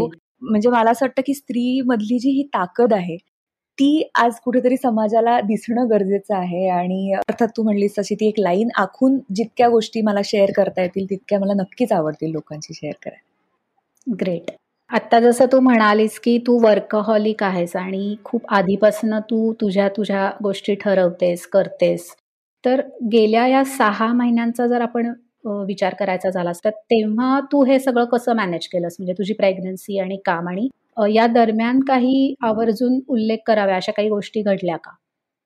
म्हणजे 0.41 0.69
मला 0.69 0.91
असं 0.91 1.05
वाटतं 1.05 1.21
की 1.25 1.33
स्त्री 1.33 1.81
मधली 1.85 2.17
जी 2.19 2.29
ही 2.31 2.43
ताकद 2.53 2.93
आहे 2.93 3.17
ती 3.79 4.09
आज 4.15 4.39
कुठेतरी 4.39 4.77
समाजाला 4.77 5.39
दिसणं 5.41 5.89
गरजेचं 5.89 6.35
आहे 6.35 6.67
आणि 6.69 7.13
अर्थात 7.13 7.47
तू 7.57 7.63
म्हणलीस 7.63 7.97
तशी 7.97 8.15
ती 8.15 8.27
एक 8.27 8.39
लाईन 8.39 8.69
आखून 8.77 9.17
जितक्या 9.35 9.67
गोष्टी 9.69 10.01
मला 10.01 10.19
शेअर 10.25 10.51
करता 10.55 10.81
येतील 10.81 11.05
तितक्या 11.09 11.39
मला 11.39 11.53
नक्कीच 11.53 11.91
आवडतील 11.91 12.31
लोकांशी 12.31 12.73
शेअर 12.73 12.93
करायला. 13.03 14.15
ग्रेट. 14.19 14.51
आता 14.89 15.19
जसं 15.19 15.45
तू 15.51 15.59
म्हणालीस 15.59 16.19
की 16.19 16.37
तू 16.47 16.57
वर्कहॉलिक 16.63 17.43
आहेस 17.43 17.75
आणि 17.75 18.15
खूप 18.23 18.47
आधीपासून 18.49 19.13
तू 19.19 19.53
तुझ्या 19.61 19.87
तुझ्या 19.97 20.29
गोष्टी 20.43 20.75
ठरवतेस 20.75 21.45
करतेस. 21.47 22.09
तर 22.63 22.81
गेल्या 23.11 23.45
या 23.47 23.63
सहा 23.77 24.11
महिन्यांचा 24.13 24.67
जर 24.67 24.81
आपण 24.81 25.11
विचार 25.67 25.93
करायचा 25.93 26.29
झालास 26.29 26.59
तर 26.65 26.69
तेव्हा 26.69 27.39
तू 27.51 27.63
हे 27.65 27.79
सगळं 27.79 28.05
कसं 28.05 28.35
मॅनेज 28.35 28.67
केलंस? 28.67 28.95
म्हणजे 28.99 29.13
तुझी 29.13 29.33
प्रेग्नन्सी 29.33 29.99
आणि 29.99 30.17
काम 30.25 30.49
आणि 30.49 30.67
या 31.05 31.27
दरम्यान 31.29 31.79
काही 31.79 32.33
आवर्जून 32.43 32.99
उल्लेख 33.07 33.37
कराव्या 33.45 33.75
अशा 33.75 33.91
काही 33.91 34.09
गोष्टी 34.09 34.41
घडल्या 34.43 34.77
का? 34.77 34.91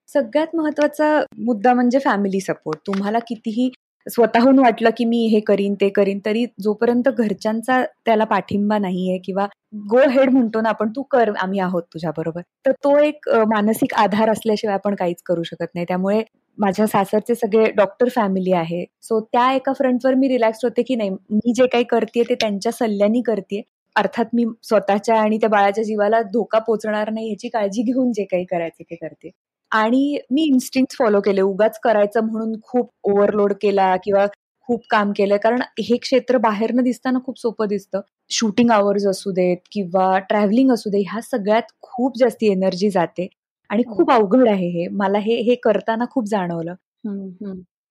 सगळ्यात 0.08 0.56
महत्त्वाचा 0.56 1.18
मुद्दा 1.38 1.72
म्हणजे 1.74 1.98
फॅमिली 1.98 2.40
सपोर्ट 2.40 2.78
तुम्हाला 2.86 3.18
कितीही 3.28 3.70
स्वतःहून 4.06 4.58
वाटलं 4.58 4.90
की 4.96 5.04
मी 5.04 5.18
हे 5.28 5.38
करीन 5.40 5.74
ते 5.80 5.88
करीन 5.90 6.18
तरी 6.26 6.44
जोपर्यंत 6.60 7.08
घरच्यांचा 7.10 7.80
त्याला 8.06 8.24
पाठिंबा 8.24 8.78
नाहीये 8.78 9.18
किंवा 9.24 9.46
गो 9.90 9.98
हेड 10.10 10.30
म्हणतो 10.30 10.60
ना 10.60 10.68
आपण 10.68 10.88
तू 10.96 11.02
कर 11.10 11.30
आम्ही 11.38 11.60
आहोत 11.60 11.82
तुझ्या 11.94 12.10
बरोबर 12.16 12.40
तर 12.66 12.72
तो 12.84 12.96
एक 12.98 13.28
मानसिक 13.48 13.94
आधार 13.96 14.30
असल्याशिवाय 14.30 14.74
आपण 14.74 14.94
काहीच 14.94 15.22
करू 15.26 15.42
शकत 15.42 15.66
नाही. 15.74 15.84
त्यामुळे 15.88 16.22
माझ्या 16.58 16.86
सासरचे 16.86 17.34
सगळे 17.34 17.70
डॉक्टर 17.76 18.08
फॅमिली 18.10 18.52
आहे. 18.54 18.84
सो 19.02 19.20
त्या 19.22 19.50
एका 19.52 19.72
फ्रंटवर 19.72 20.14
मी 20.14 20.28
रिलॅक्स 20.28 20.60
होते 20.64 20.82
की 20.82 20.94
नाही 20.96 21.10
मी 21.10 21.52
जे 21.56 21.66
काही 21.68 21.84
करते 21.86 22.22
ते 22.28 22.34
त्यांच्या 22.34 22.72
सल्ल्यानी 22.72 23.22
करते 23.22 23.60
अर्थात 23.96 24.26
मी 24.34 24.44
स्वतःच्या 24.62 25.16
आणि 25.20 25.38
त्या 25.38 25.48
बाळाच्या 25.50 25.84
जीवाला 25.84 26.20
धोका 26.32 26.58
पोचणार 26.60 27.10
नाही 27.10 27.28
याची 27.30 27.48
काळजी 27.48 27.82
घेऊन 27.84 28.10
जे 28.12 28.24
काही 28.26 28.44
करायचे 28.44 28.82
ते 28.84 28.94
करते. 28.96 29.30
आणि 29.72 30.18
मी 30.30 30.42
इन्स्टिंक्ट 30.44 30.96
फॉलो 30.98 31.20
केले. 31.20 31.40
उगाच 31.42 31.78
करायचं 31.82 32.24
म्हणून 32.24 32.54
खूप 32.62 32.90
ओव्हरलोड 33.04 33.52
केला 33.62 33.94
किंवा 34.04 34.26
खूप 34.68 34.82
काम 34.90 35.10
केलंय 35.16 35.38
कारण 35.38 35.60
हे 35.80 35.96
क्षेत्र 35.98 36.38
बाहेरनं 36.40 36.82
दिसताना 36.82 37.18
खूप 37.26 37.38
सोपं 37.40 37.66
दिसतं. 37.68 38.00
शूटिंग 38.30 38.70
आवर्स 38.72 39.06
असू 39.06 39.30
देत 39.32 39.56
किंवा 39.72 40.18
ट्रॅव्हलिंग 40.28 40.70
असू 40.72 40.90
दे 40.90 41.00
ह्या 41.02 41.20
सगळ्यात 41.22 41.72
खूप 41.82 42.18
जास्ती 42.18 42.50
एनर्जी 42.50 42.90
जाते. 42.90 43.26
आणि 43.70 43.82
हो. 43.82 43.94
खूप 43.96 44.10
अवघड 44.12 44.48
आहे 44.48 44.68
हे. 44.70 44.86
मला 44.92 45.18
हे 45.20 45.40
हे 45.42 45.54
करताना 45.62 46.04
खूप 46.10 46.24
जाणवलं. 46.28 46.74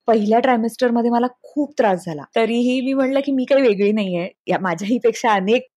पहिल्या 0.07 0.39
ट्रायमेस्टरमध्ये 0.39 1.09
मला 1.11 1.27
खूप 1.43 1.73
त्रास 1.77 2.05
झाला. 2.05 2.23
तरीही 2.35 2.79
मी 2.81 2.93
म्हणलं 2.93 3.19
की 3.25 3.31
मी 3.31 3.45
काही 3.45 3.61
वेगळी 3.63 3.91
नाहीये. 3.93 4.27
या 4.47 4.59
माझ्याही 4.61 4.97
पेक्षा 4.99 5.33
अनेक 5.33 5.67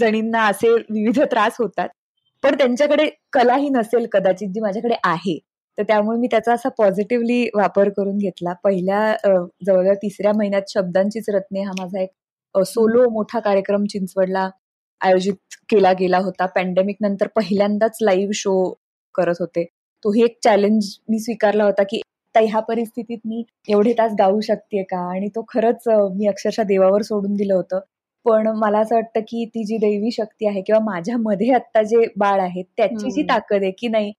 जणींना 0.00 0.44
असे 0.46 0.72
विविध 0.72 1.20
त्रास 1.30 1.56
होतात. 1.58 1.88
पण 2.44 2.54
त्यांच्याकडे 2.58 3.08
कला 3.32 3.56
ही 3.56 3.68
नसेल 3.70 4.06
कदाचित 4.12 4.48
जी 4.48 4.60
माझ्याकडे 4.60 4.94
आहे. 5.04 5.38
तर 5.78 5.82
त्यामुळे 5.88 6.18
मी 6.20 6.26
त्याचा 6.30 6.52
असा 6.54 6.68
पॉझिटिव्हली 6.78 7.44
वापर 7.54 7.88
करून 7.96 8.16
घेतला. 8.18 8.52
पहिल्या 8.64 9.14
जवळजवळ 9.66 9.94
तिसऱ्या 10.02 10.32
महिन्यात 10.36 10.62
शब्दांचीच 10.68 11.28
रत्ने 11.34 11.62
हा 11.62 11.72
माझा 11.80 12.00
एक 12.02 12.58
सोलो 12.66 13.08
मोठा 13.10 13.40
कार्यक्रम 13.40 13.84
चिंचवडला 13.90 14.48
आयोजित 15.00 15.54
केला 15.70 15.92
गेला 16.00 16.18
होता. 16.18 16.46
पॅन्डेमिक 16.46 16.96
नंतर 17.00 17.26
पहिल्यांदाच 17.36 17.98
लाईव्ह 18.02 18.32
शो 18.34 18.54
करत 19.14 19.34
होते. 19.40 19.64
तोही 20.04 20.22
एक 20.24 20.38
चॅलेंज 20.44 20.84
मी 21.10 21.18
स्वीकारला 21.18 21.64
होता 21.64 21.82
की 21.90 22.00
ह्या 22.34 22.60
परिस्थितीत 22.60 23.18
मी 23.26 23.42
एवढे 23.68 23.92
तास 23.92 24.12
गाऊ 24.18 24.40
शकते 24.40 24.82
का? 24.82 24.98
आणि 25.12 25.28
तो 25.36 25.44
खरंच 25.48 25.82
मी 26.16 26.26
अक्षरशः 26.28 26.62
देवावर 26.62 27.02
सोडून 27.02 27.34
दिलं 27.36 27.54
होतं. 27.54 27.80
पण 28.26 28.46
मला 28.56 28.78
असं 28.78 28.94
वाटतं 28.94 29.20
की 29.22 29.44
ती 29.46 29.64
जी 29.64 29.76
दैवी 29.78 30.10
शक्ती 30.12 30.46
आहे 30.48 30.60
किंवा 30.62 30.80
माझ्यामध्ये 30.84 31.52
आता 31.54 31.82
जे 31.84 32.04
बाळ 32.16 32.40
आहे 32.40 32.62
त्याची 32.76 33.10
जी 33.12 33.22
ताकद 33.24 33.62
आहे 33.62 33.70
की 33.78 33.88
नाही 33.88 34.12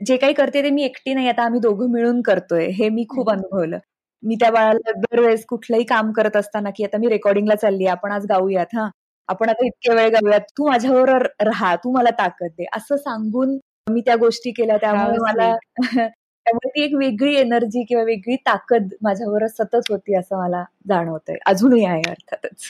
जे 0.00 0.16
काही 0.16 0.32
करते 0.34 0.62
ते 0.62 0.70
मी 0.70 0.82
एकटी 0.84 1.14
नाही 1.14 1.28
आता 1.28 1.42
आम्ही 1.44 1.60
दोघं 1.60 1.90
मिळून 1.92 2.20
करतोय 2.22 2.66
हे 2.70 2.88
मी 2.90 3.04
खूप 3.10 3.30
अनुभवलं. 3.30 3.78
मी 4.22 4.34
त्या 4.36 4.50
बाळाला 4.50 4.92
दरवेळेस 4.94 5.44
कुठलंही 5.46 5.84
काम 5.86 6.12
करत 6.12 6.36
असताना 6.36 6.70
की 6.76 6.84
आता 6.84 6.98
मी 6.98 7.08
रेकॉर्डिंगला 7.08 7.54
चालली 7.56 7.86
आपण 7.88 8.12
आज 8.12 8.26
गाऊयात 8.28 8.74
हा. 8.74 8.88
आपण 9.28 9.48
आता 9.48 9.66
इतके 9.66 9.94
वेळ 9.94 10.08
गाऊयात 10.10 10.40
तू 10.58 10.68
माझ्याबरोबर 10.68 11.26
राहा 11.42 11.74
तू 11.76 11.92
मला 11.92 12.10
ताकद 12.18 12.50
दे 12.58 12.66
असं 12.76 12.96
सांगून 12.98 13.58
मी 13.86 14.00
त्या 14.02 14.16
गोष्टी 14.18 14.50
केल्या. 14.52 14.76
त्यामुळे 14.78 15.18
मला 15.20 15.54
त्यामुळे 16.46 16.68
ती 16.70 16.82
एक 16.82 16.94
वेगळी 16.96 17.34
एनर्जी 17.36 17.84
किंवा 17.84 18.04
वेगळी 18.04 18.36
ताकद 18.46 18.94
माझ्याबरोबर 19.02 19.46
सतत 19.48 19.90
होती 19.90 20.16
असं 20.16 20.38
मला 20.38 20.64
जाणवतंय. 20.88 21.36
अजूनही 21.46 21.84
आहे 21.86 22.02
अर्थातच. 22.10 22.68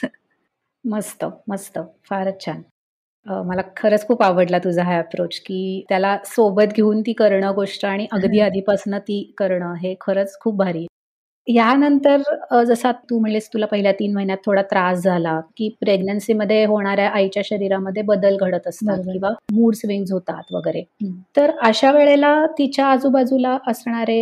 मस्त 0.87 1.23
मस्त. 1.49 1.77
फारच 2.09 2.41
छान. 2.41 2.61
मला 3.45 3.61
खरंच 3.77 4.05
खूप 4.07 4.21
आवडला 4.23 4.57
तुझा 4.59 4.83
हा 4.83 4.97
अप्रोच 4.99 5.39
की 5.45 5.59
त्याला 5.89 6.17
सोबत 6.25 6.73
घेऊन 6.75 7.01
ती 7.01 7.13
करणं 7.13 7.53
गोष्ट 7.55 7.85
आणि 7.85 8.05
अगदी 8.13 8.39
आधीपासून 8.41 8.97
ती 8.99 9.21
करणं 9.37 9.73
हे 9.81 9.93
खरंच 10.01 10.37
खूप 10.41 10.55
भारी 10.57 10.85
यानंतर 11.47 12.21
जसा 12.65 12.91
तू 13.09 13.19
म्हणलीस 13.19 13.49
तुला 13.53 13.65
पहिल्या 13.65 13.91
तीन 13.93 14.13
महिन्यात 14.15 14.37
थोडा 14.45 14.61
त्रास 14.63 15.03
झाला 15.03 15.39
की 15.57 15.69
प्रेग्नन्सीमध्ये 15.81 16.63
होणाऱ्या 16.65 17.09
आईच्या 17.11 17.43
शरीरामध्ये 17.45 18.03
बदल 18.05 18.37
घडत 18.39 18.67
असतात 18.67 18.99
किंवा 19.03 19.29
मूड 19.53 19.75
स्विंग्स 19.75 20.11
होतात 20.11 20.53
वगैरे. 20.53 20.83
तर 21.37 21.51
अशा 21.63 21.91
वेळेला 21.91 22.35
तिच्या 22.59 22.85
आजूबाजूला 22.87 23.57
असणारे 23.67 24.21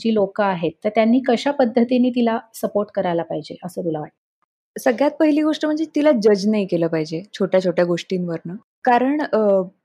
जी 0.00 0.14
लोक 0.14 0.40
आहेत 0.42 0.72
तर 0.84 0.88
त्यांनी 0.94 1.20
कशा 1.28 1.50
पद्धतीने 1.54 2.10
तिला 2.10 2.38
सपोर्ट 2.54 2.90
करायला 2.94 3.22
पाहिजे 3.24 3.56
असं 3.64 3.84
तुला 3.84 4.00
वाटतं? 4.00 4.23
सगळ्यात 4.76 5.10
पहिली 5.20 5.42
गोष्ट 5.42 5.64
म्हणजे 5.66 5.84
तिला 5.94 6.10
जज 6.22 6.46
नाही 6.48 6.66
केलं 6.66 6.86
पाहिजे 6.86 7.22
छोट्या 7.34 7.62
छोट्या 7.64 7.84
गोष्टींवरनं. 7.84 8.54
कारण 8.84 9.20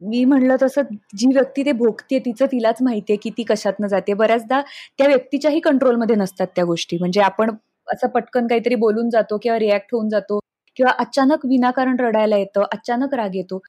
मी 0.02 0.24
म्हणलं 0.26 0.56
तसं 0.62 0.82
जी 1.18 1.28
व्यक्ती 1.34 1.66
ते 1.66 1.72
भोगते 1.72 2.20
तिचं 2.20 2.46
तिलाच 2.52 2.82
माहितीये 2.82 3.18
की 3.24 3.30
ती 3.38 3.44
कशातनं 3.44 3.88
जाते 3.88 4.14
बऱ्याचदा 4.14 4.62
त्या 4.98 5.08
व्यक्तीच्याही 5.08 5.60
कंट्रोलमध्ये 5.60 6.16
नसतात 6.16 6.48
त्या 6.56 6.66
गोष्टी. 6.66 6.98
म्हणजे 7.00 7.22
आपण 7.22 7.52
असं 7.88 8.08
पटकन 8.08 8.48
काहीतरी 8.48 8.76
बोलून 8.76 9.10
जातो 9.10 9.38
किंवा 9.42 9.60
रिॲक्ट 9.60 9.94
होऊन 9.94 10.10
जातो 10.10 10.40
किंवा 10.78 10.92
अचानक 11.00 11.46
विनाकारण 11.46 12.00
रडायला 12.00 12.38
येतं 12.38 12.64
अचानक 12.72 13.14
राग 13.14 13.36
येतो. 13.36 13.62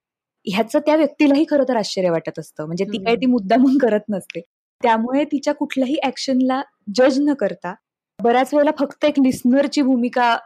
ह्याचं 0.47 0.79
त्या 0.87 0.97
व्यक्तीलाही 0.97 1.45
खरं 1.51 1.65
तर 1.69 1.77
आश्चर्य 1.77 2.11
वाटत 2.11 2.39
असतं. 2.39 2.67
म्हणजे 2.67 2.85
ती 2.85 2.99
काही 3.05 3.17
ती 3.17 3.27
मुद्दामून 3.27 3.79
करत 3.79 4.09
नसते. 4.11 4.41
त्यामुळे 4.83 5.25
तिच्या 5.33 5.55
कुठल्याही 5.55 5.97
ऍक्शनला 6.07 6.61
जज 6.97 7.19
न 7.21 7.33
करता 7.41 7.75
बऱ्याच 8.19 8.53
वेळेला 8.55 8.71
फक्त 8.79 9.05
एक 9.05 9.19
लिस्नरची 9.19 9.83
भूमिका 9.83 10.37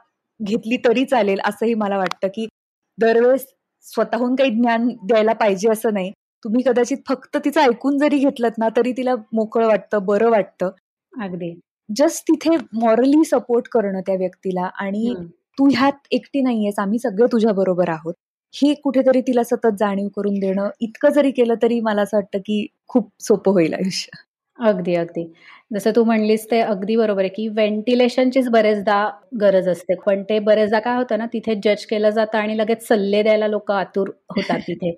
घेतली 0.41 0.77
तरी 0.77 1.05
चालेल 1.05 1.41
असंही 1.45 1.75
मला 1.75 1.97
वाटतं 1.99 2.29
की 2.29 2.47
दरवेळेस 2.99 3.47
स्वतःहून 3.87 4.35
काही 4.35 4.51
ज्ञान 4.51 4.89
द्यायला 5.07 5.33
पाहिजे 5.33 5.71
असं 5.71 5.95
नाही. 5.95 6.11
तुम्ही 6.45 6.63
कदाचित 6.67 6.99
फक्त 7.09 7.37
तिचं 7.45 7.61
ऐकून 7.61 7.99
जरी 7.99 8.19
घेतलं 8.19 8.49
ना 8.59 8.69
तरी 8.77 8.93
तिला 8.93 9.15
मोकळं 9.33 9.67
वाटतं 9.67 10.05
बरं 10.05 10.31
वाटतं. 10.31 10.71
अगदी. 11.15 11.55
जस्ट 11.97 12.23
तिथे 12.29 12.57
मॉरली 12.73 13.25
सपोर्ट 13.25 13.69
करणं 13.69 14.01
त्या 14.01 14.15
व्यक्तीला 14.15 14.69
आणि 14.81 15.15
तू 15.59 15.69
ह्यात 15.69 16.07
एकटी 16.11 16.41
नाहीयेस 16.41 16.79
आम्ही 16.79 16.99
सगळे 16.99 17.27
तुझ्या 17.33 17.53
बरोबर 17.53 17.89
आहोत. 17.89 18.15
ही 18.55 18.75
कुठेतरी 18.75 19.21
तिला 19.21 19.43
सतत 19.43 19.77
जाणीव 19.79 20.09
करून 20.09 20.39
देणं 20.39 20.69
इतकं 20.81 21.11
जरी 21.11 21.31
केलं 21.31 21.55
तरी 21.63 21.81
मला 21.81 22.03
असं 22.03 22.17
वाटतं 22.17 22.39
की 22.39 22.67
खूप 22.89 23.11
सोपं 23.21 23.53
होईल 23.53 23.75
आयुष्य. 23.75 24.11
अगदी, 24.59 24.95
अगदी. 24.95 25.23
जसं 25.71 25.93
तू 25.93 26.03
म्हणलीस 26.05 26.47
ते 26.51 26.61
अगदी 26.63 26.97
बरोबर 26.97 27.21
आहे, 27.21 27.29
की 27.31 27.47
व्हेंटिलेशनचीच 27.51 28.49
बरेचदा 28.51 28.99
गरज 29.41 29.69
असते. 29.69 29.95
पण 30.07 30.23
ते 30.25 30.39
बरेचदा 30.41 30.79
काय 30.81 30.97
होतं 30.97 31.19
ना, 31.19 31.27
तिथे 31.33 31.55
जज 31.65 31.85
केलं 31.87 32.11
जातं 32.11 32.39
आणि 32.39 32.57
लगेच 32.59 32.87
सल्ले 32.89 33.23
द्यायला 33.23 33.49
लोक 33.49 33.71
आतुर 33.73 34.09
होतात 34.31 34.59
तिथे. 34.69 34.95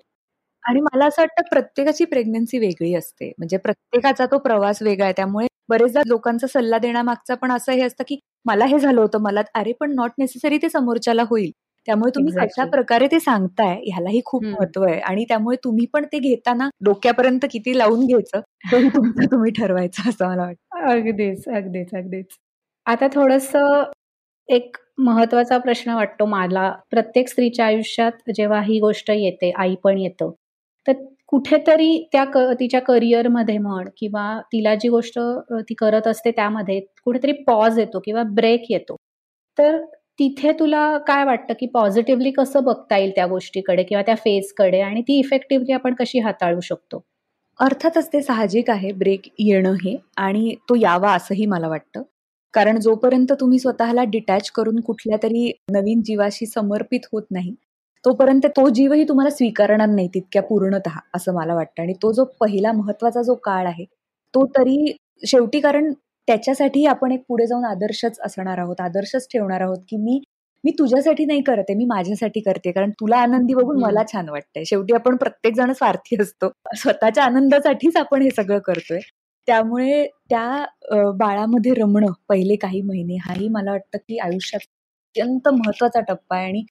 आणि 0.63 0.81
मला 0.83 1.05
असं 1.05 1.21
वाटतं 1.21 1.43
प्रत्येकाची 1.51 2.05
प्रेग्नन्सी 2.05 2.59
वेगळी 2.59 2.93
असते. 2.95 3.31
म्हणजे 3.37 3.57
प्रत्येकाचा 3.59 4.25
तो 4.27 4.37
प्रवास 4.39 4.81
वेगळा 4.81 5.05
आहे. 5.05 5.13
त्यामुळे 5.13 5.47
बरेचदा 5.69 6.01
लोकांचा 6.05 6.47
सल्ला 6.49 6.77
देण्यामागचा 6.79 7.35
पण 7.35 7.51
असं 7.51 7.71
हे 7.73 7.81
असतं, 7.83 8.03
की 8.07 8.19
मला 8.45 8.65
हे 8.65 8.79
झालं 8.79 9.01
होतं, 9.01 9.21
मला 9.21 9.41
अरे 9.55 9.71
पण 9.79 9.93
नॉट 9.95 10.11
नेसेसरी 10.19 10.57
ते 10.57 10.69
समोरच्याला 10.69 11.23
होईल. 11.29 11.51
त्यामुळे 11.87 12.11
तुम्ही 12.15 12.31
कशा 12.35 12.65
प्रकारे 12.67 13.07
ते 13.07 13.19
सांगताय 13.19 13.75
ह्यालाही 13.85 14.21
खूप 14.25 14.43
महत्त्व 14.45 14.83
आहे. 14.83 14.99
आणि 15.01 15.23
त्यामुळे 15.25 15.57
तुम्ही 15.63 15.85
पण 15.93 16.05
ते 16.13 16.19
घेताना 16.21 16.69
डोक्यापर्यंत 16.85 17.45
किती 17.51 17.77
लावून 17.77 18.05
घ्यायचं 18.05 18.39
तुमचं 18.93 19.25
तुम्ही 19.31 19.51
ठरवायचं 19.53 20.09
असं 20.09 20.27
मला 20.27 20.41
वाटतं. 20.43 20.89
अगदीच 20.91 21.47
अगदीच 21.49 21.93
अगदीच. 21.95 22.27
आता 22.85 23.07
थोडस 23.13 23.51
एक 24.49 24.77
महत्त्वाचा 24.99 25.57
प्रश्न 25.59 25.93
वाटतो 25.93 26.25
मला. 26.27 26.69
प्रत्येक 26.91 27.29
स्त्रीच्या 27.29 27.65
आयुष्यात 27.65 28.29
जेव्हा 28.35 28.61
ही 28.63 28.79
गोष्ट 28.81 29.11
येते 29.11 29.51
आई 29.57 29.75
पण 29.83 29.97
येतं 29.97 30.31
तर 30.87 30.93
कुठेतरी 31.27 31.97
त्या 32.13 32.23
तिच्या 32.59 32.79
करिअरमध्ये 32.81 33.57
म्हण 33.59 33.87
किंवा 33.97 34.25
तिला 34.53 34.75
जी 34.75 34.89
गोष्ट 34.89 35.19
ती 35.61 35.73
करत 35.77 36.07
असते 36.07 36.31
त्यामध्ये 36.31 36.79
कुठेतरी 37.05 37.31
पॉज 37.47 37.79
येतो 37.79 37.99
किंवा 38.05 38.23
ब्रेक 38.35 38.65
येतो. 38.69 38.95
तर 39.57 39.77
तिथे 40.19 40.51
तुला 40.53 40.81
काय 41.07 41.23
वाटतं 41.25 41.53
की 41.53 41.65
पॉझिटिव्हली 41.69 42.31
कसं 42.31 42.63
बघता 42.63 42.97
येईल 42.97 43.11
त्या 43.15 43.25
गोष्टीकडे 43.27 43.83
किंवा 43.83 44.01
त्या 44.03 44.15
फेजकडे 44.15 44.79
आणि 44.81 45.01
ती 45.01 45.17
इफेक्टिव्हली 45.19 45.71
आपण 45.73 45.93
कशी 45.95 46.19
हाताळू 46.19 46.59
शकतो? 46.61 47.01
अर्थातच 47.59 48.07
ते 48.13 48.21
साहजिक 48.21 48.69
आहे 48.69 48.91
ब्रेक 48.93 49.27
येणं 49.39 49.73
हे. 49.83 49.95
आणि 50.17 50.53
तो 50.69 50.75
यावा 50.77 51.11
असंही 51.13 51.45
मला 51.47 51.67
वाटतं. 51.67 52.01
कारण 52.53 52.79
जोपर्यंत 52.79 53.31
तुम्ही 53.39 53.59
स्वतःला 53.59 54.03
डिटॅच 54.07 54.49
करून 54.51 54.79
कुठल्या 54.81 55.17
तरी 55.23 55.51
नवीन 55.71 56.01
जीवाशी 56.05 56.45
समर्पित 56.47 57.05
होत 57.11 57.23
नाही 57.31 57.53
तोपर्यंत 58.03 58.45
तो 58.57 58.67
जीवही 58.69 59.03
तुम्हाला 59.07 59.29
स्वीकारणार 59.29 59.87
नाही 59.89 60.07
तितक्या 60.13 60.41
पूर्णत 60.43 60.87
असं 61.15 61.33
मला 61.35 61.55
वाटतं. 61.55 61.81
आणि 61.83 61.93
तो 62.03 62.11
जो 62.13 62.23
पहिला 62.41 62.71
महत्त्वाचा 62.73 63.21
जो 63.23 63.35
काळ 63.43 63.67
आहे 63.67 63.85
तो 64.33 64.45
तरी 64.57 64.93
शेवटी 65.23 65.59
कारण 65.59 65.91
त्याच्यासाठी 66.27 66.85
आपण 66.87 67.11
एक 67.11 67.21
पुढे 67.27 67.45
जाऊन 67.47 67.65
आदर्शच 67.65 68.19
असणार 68.25 68.57
आहोत 68.57 68.81
आदर्शच 68.81 69.27
ठेवणार 69.31 69.61
आहोत 69.61 69.77
की 69.89 69.97
मी 69.97 70.19
मी 70.63 70.71
तुझ्यासाठी 70.79 71.25
नाही 71.25 71.41
करते 71.43 71.73
मी 71.73 71.85
माझ्यासाठी 71.85 72.39
करते. 72.41 72.71
कारण 72.71 72.89
तुला 72.91 73.17
आनंदी 73.19 73.53
बघून 73.53 73.79
मला 73.81 74.03
छान 74.05 74.29
वाटतंय. 74.29 74.63
शेवटी 74.65 74.93
आपण 74.95 75.15
प्रत्येक 75.17 75.55
जण 75.55 75.71
स्वार्थी 75.73 76.17
असतो. 76.21 76.49
स्वतःच्या 76.77 77.23
आनंदासाठीच 77.23 77.97
आपण 77.97 78.21
हे 78.21 78.29
सगळं 78.31 78.59
करतोय. 78.65 78.99
त्यामुळे 79.47 80.05
त्या 80.29 81.11
बाळामध्ये 81.17 81.73
रमणं 81.73 82.11
पहिले 82.29 82.55
काही 82.57 82.81
महिने 82.83 83.15
हाही 83.21 83.47
मला 83.49 83.71
वाटतं 83.71 83.97
की 83.99 84.17
आयुष्यात 84.19 84.61
अत्यंत 84.61 85.47
महत्त्वाचा 85.49 85.99
टप्पा 86.07 86.35
आहे. 86.37 86.45
आणि 86.45 86.63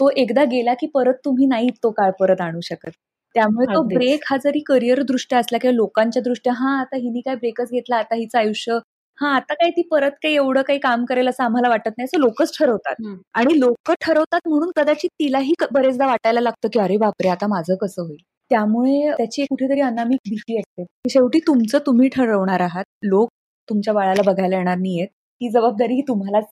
तो 0.00 0.08
एकदा 0.16 0.44
गेला 0.50 0.74
की 0.74 0.86
परत 0.94 1.14
तुम्ही 1.24 1.46
नाही 1.46 1.68
तो 1.82 1.90
काळ 1.92 2.10
परत 2.20 2.40
आणू 2.40 2.60
शकत. 2.62 2.90
त्यामुळे 3.34 3.66
तो 3.66 3.82
ब्रेक 3.88 4.20
हा 4.26 4.36
जरी 4.44 4.60
करिअर 4.66 5.02
दृष्ट्या 5.04 5.38
असला 5.38 5.58
किंवा 5.58 5.74
लोकांच्या 5.74 6.22
दृष्ट्या 6.22 6.52
हा 6.54 6.78
आता 6.80 6.96
हिने 6.96 7.20
काय 7.20 7.34
ब्रेकच 7.36 7.70
घेतला 7.72 7.96
आता 7.96 8.14
हिचं 8.16 8.38
आयुष्य 8.38 8.78
हा 9.20 9.28
आता 9.36 9.54
काय 9.54 9.70
ती 9.70 9.82
परत 9.84 10.10
काही 10.22 10.34
एवढं 10.34 10.62
काही 10.62 10.78
काम 10.80 11.04
करेल 11.04 11.28
असं 11.28 11.44
आम्हाला 11.44 11.68
वाटत 11.68 11.90
नाही 11.90 12.04
असं 12.04 12.18
लोकच 12.20 12.56
ठरवतात. 12.58 12.94
आणि 13.34 13.58
लोक 13.60 13.90
ठरवतात 14.00 14.48
म्हणून 14.48 14.70
कदाचित 14.76 15.10
तिलाही 15.20 15.52
बरेचदा 15.72 16.06
वाटायला 16.06 16.40
लागतं 16.40 16.68
की 16.72 16.78
अरे 16.80 16.96
बापरे 16.98 17.28
आता 17.28 17.46
माझं 17.46 17.74
कसं 17.76 18.02
होईल? 18.02 18.16
त्यामुळे 18.50 19.10
त्याची 19.18 19.44
कुठेतरी 19.44 19.80
अनामिक 19.80 20.18
भीती 20.28 20.58
असते. 20.58 20.84
शेवटी 21.08 21.38
तुमचं 21.46 21.78
तुम्ही 21.86 22.08
ठरवणार 22.08 22.60
आहात. 22.60 22.84
लोक 23.04 23.28
तुमच्या 23.68 23.94
बाळाला 23.94 24.22
बघायला 24.26 24.56
येणार 24.56 24.76
नाहीयेत. 24.78 25.08
ती 25.08 25.50
जबाबदारी 25.50 25.94
ही 25.94 26.02
तुम्हालाच 26.08 26.44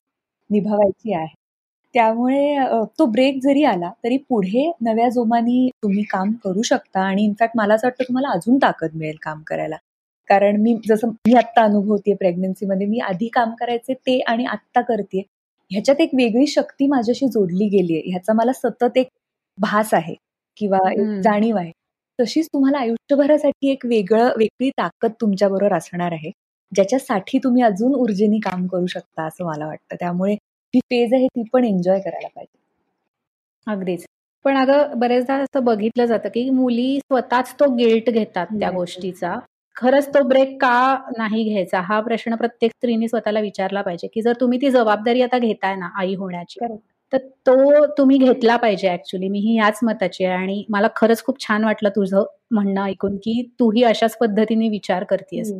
निभावायची 0.51 1.13
आहे. 1.15 1.35
त्यामुळे 1.95 2.57
तो 2.99 3.05
ब्रेक 3.07 3.39
जरी 3.43 3.65
आला 3.65 3.91
तरी 4.05 4.17
पुढे 4.29 4.71
नव्या 4.83 5.09
जोमानी 5.09 5.69
तुम्ही 5.83 6.03
काम 6.11 6.33
करू 6.45 6.63
शकता. 6.63 7.01
आणि 7.03 7.25
इनफॅक्ट 7.25 7.57
मला 7.57 7.75
असं 7.75 7.87
वाटतं 7.87 8.05
तुम्हाला 8.09 8.31
अजून 8.31 8.59
ताकद 8.63 8.95
मिळेल 8.95 9.17
काम 9.23 9.43
करायला. 9.47 9.77
कारण 10.29 10.61
मी 10.63 10.75
जसं 10.89 11.09
मी 11.27 11.35
आत्ता 11.35 11.63
अनुभवते 11.65 12.15
प्रेग्नन्सीमध्ये 12.15 12.87
मी 12.87 12.99
आधी 13.01 13.29
काम 13.29 13.55
करायचे 13.55 13.95
ते 13.95 14.19
आणि 14.21 14.45
आत्ता 14.47 14.81
करते 14.81 15.23
ह्याच्यात 15.71 16.01
एक 16.01 16.11
वेगळी 16.15 16.47
शक्ती 16.47 16.87
माझ्याशी 16.87 17.27
जोडली 17.29 17.69
गेली 17.69 17.95
आहे 17.95 18.11
ह्याचा 18.11 18.33
मला 18.33 18.53
सतत 18.53 18.97
एक 18.97 19.09
भास 19.59 19.95
आहे 19.95 20.15
किंवा 20.57 20.79
जाणीव 21.23 21.57
आहे. 21.57 21.71
तशीच 22.19 22.47
तुम्हाला 22.47 22.79
आयुष्यभरासाठी 22.79 23.71
एक 23.71 23.87
वेगळं 23.87 24.31
वेगळी 24.37 24.71
ताकद 24.71 25.11
तुमच्याबरोबर 25.21 25.73
असणार 25.73 26.13
आहे 26.13 26.31
ज्याच्यासाठी 26.73 27.39
तुम्ही 27.39 27.63
अजून 27.63 27.95
ऊर्जेने 27.95 28.39
काम 28.39 28.67
करू 28.67 28.87
शकता 28.87 29.27
असं 29.27 29.45
मला 29.45 29.67
वाटतं. 29.67 29.97
त्यामुळे 30.01 30.35
ती 30.75 30.81
फेज 30.81 31.15
आहे 31.15 31.27
ती 31.27 31.43
पण 31.53 31.65
एन्जॉय 31.65 32.01
करायला 32.01 32.29
पाहिजे. 32.29 32.57
अगदीच. 33.67 34.05
पण 34.45 34.57
अगं 34.57 34.99
बरेचदा 34.99 35.35
असं 35.35 35.65
बघितलं 35.65 36.05
जातं 36.05 36.29
की 36.29 36.49
मुली 36.51 36.99
स्वतःच 36.99 37.55
तो 37.61 37.71
गिल्ट 37.75 38.11
घेतात 38.11 38.47
त्या 38.61 38.71
गोष्टीचा. 38.71 39.39
खरंच 39.79 40.09
तो 40.15 40.23
ब्रेक 40.29 40.57
का 40.61 40.97
नाही 41.19 41.43
घ्यायचा? 41.45 41.81
हा 41.81 42.01
प्रश्न 42.01 42.35
प्रत्येक 42.37 42.73
स्त्रीने 42.73 43.09
स्वतःला 43.09 43.41
विचारला 43.41 43.83
पाहिजे 43.83 44.09
की 44.15 44.23
जर 44.23 44.33
तुम्ही 44.41 44.61
ती 44.63 44.71
जबाबदारी 44.71 45.23
आता 45.23 45.39
घेताय 45.39 45.75
ना 45.77 45.89
आई 45.99 46.15
होण्याची 46.15 46.67
तर 47.13 47.19
तो 47.47 47.85
तुम्ही 47.99 48.19
घेतला 48.19 48.57
पाहिजे 48.57 48.89
ऍक्च्युली 48.93 49.29
मी 49.29 49.39
ही 49.39 49.57
याच 49.57 49.79
मताची 49.83 50.25
आहे 50.25 50.35
आणि 50.35 50.65
मला 50.69 50.89
खरंच 50.97 51.23
खूप 51.25 51.41
छान 51.41 51.65
वाटलं 51.65 51.89
तुझं 51.89 52.25
म्हणणं 52.51 52.83
ऐकून 52.85 53.17
की 53.17 53.43
तूही 53.61 53.85
अशाच 53.85 54.17
पद्धतीने 54.19 54.69
विचार 54.69 55.05
करतेस 55.05 55.53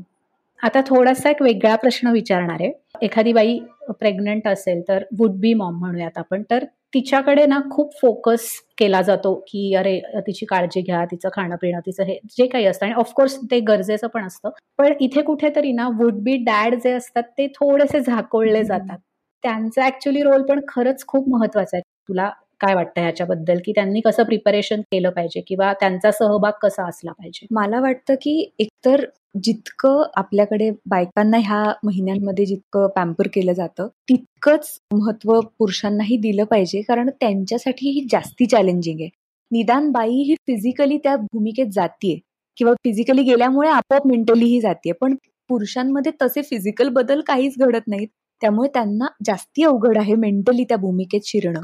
आता 0.61 0.81
थोडासा 0.87 1.31
एक 1.31 1.43
वेगळा 1.43 1.75
प्रश्न 1.77 2.09
विचारणार 2.09 2.57
आहे. 2.61 2.71
एखादी 3.03 3.33
बाई 3.33 3.59
प्रेग्नंट 3.91 4.49
असेल 4.49 4.83
तर 4.89 5.05
वुड 5.19 5.39
बी 5.41 5.53
मॉम 5.55 5.79
म्हणूयात 5.79 6.19
आपण. 6.19 6.43
तर 6.51 6.65
तिच्याकडे 6.93 7.45
ना 7.47 7.59
खूप 7.71 7.91
फोकस 7.97 8.49
केला 8.79 9.01
जातो 9.03 9.35
की 9.49 9.75
अरे 9.75 9.99
तिची 10.27 10.47
काळजी 10.47 10.81
घ्या 10.83 11.05
तिचं 11.07 11.29
खाणं 11.33 11.57
पिणं 11.57 11.81
तिचं 11.87 12.03
हे 12.05 12.19
जे 12.31 12.47
काही 12.49 12.67
असतं. 12.67 12.87
आणि 12.87 12.95
ऑफकोर्स 12.97 13.37
ते 13.51 13.61
गरजेचं 13.63 14.07
पण 14.09 14.27
असतं. 14.27 14.51
पण 14.79 14.93
इथे 15.01 15.23
कुठेतरी 15.23 15.73
ना 15.73 15.89
वुड 15.99 16.23
बी 16.23 16.37
डॅड 16.45 16.75
जे 16.77 16.93
असतात 16.93 17.23
ते 17.39 17.47
थोडेसे 17.55 18.01
झाकोळले 18.03 18.65
जातात. 18.65 18.99
त्यांचा 19.45 19.87
ऍक्च्युली 19.87 20.23
रोल 20.23 20.43
पण 20.45 20.61
खरंच 20.69 21.05
खूप 21.07 21.29
महत्त्वाचा 21.31 21.77
आहे. 21.77 21.83
तुला 22.09 22.31
काय 22.61 22.75
वाटतं 22.75 23.01
ह्याच्याबद्दल? 23.01 23.59
की 23.65 23.73
त्यांनी 23.73 24.01
कसं 24.01 24.23
प्रिपरेशन 24.23 24.81
केलं 24.93 25.11
पाहिजे? 25.11 25.41
किंवा 25.41 25.73
त्यांचा 25.73 26.11
सहभाग 26.11 26.53
कसा 26.63 26.89
असला 26.89 27.13
पाहिजे? 27.13 27.47
मला 27.51 27.81
वाटतं 27.81 28.15
की 28.15 28.51
एकतर 28.59 29.05
जितकं 29.45 30.03
आपल्याकडे 30.17 30.71
बायकांना 30.87 31.37
ह्या 31.39 31.63
महिन्यांमध्ये 31.85 32.45
जितकं 32.47 32.87
पॅम्पर 32.97 33.27
केलं 33.35 33.53
जातं 33.53 33.89
तितकंच 34.09 34.71
महत्त्व 34.95 35.41
पुरुषांनाही 35.59 36.17
दिलं 36.17 36.45
पाहिजे. 36.45 36.81
कारण 36.83 37.11
त्यांच्यासाठी 37.21 37.91
ही 37.91 38.07
जास्ती 38.13 38.47
चॅलेंजिंग 38.47 39.01
आहे. 39.01 39.09
निदान 39.51 39.91
बाई 39.91 40.23
ही 40.23 40.35
फिजिकली 40.47 40.99
त्या 40.99 41.17
भूमिकेत 41.17 41.67
जातीये. 41.73 42.19
किंवा 42.59 42.73
फिजिकली 42.85 43.23
गेल्यामुळे 43.23 43.69
आपोआप 43.69 44.07
मेंटलीही 44.07 44.61
जाते 44.61 44.93
पण 44.93 45.15
पुरुषांमध्ये 45.51 46.13
तसे 46.23 46.43
फिजिकल 46.43 46.89
बदल 46.89 47.21
काहीच 47.27 47.55
घडत 47.59 47.89
नाहीत. 47.89 48.09
त्यामुळे 48.41 48.69
त्यांना 48.75 49.07
जास्ती 49.27 49.63
अवघड 49.65 49.99
आहे 49.99 50.15
मेंटली 50.15 50.65
त्या 50.65 50.77
भूमिकेत 50.77 51.21
शिरणं. 51.25 51.61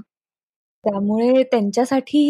त्यामुळे 0.85 1.43
त्यांच्यासाठी 1.43 2.23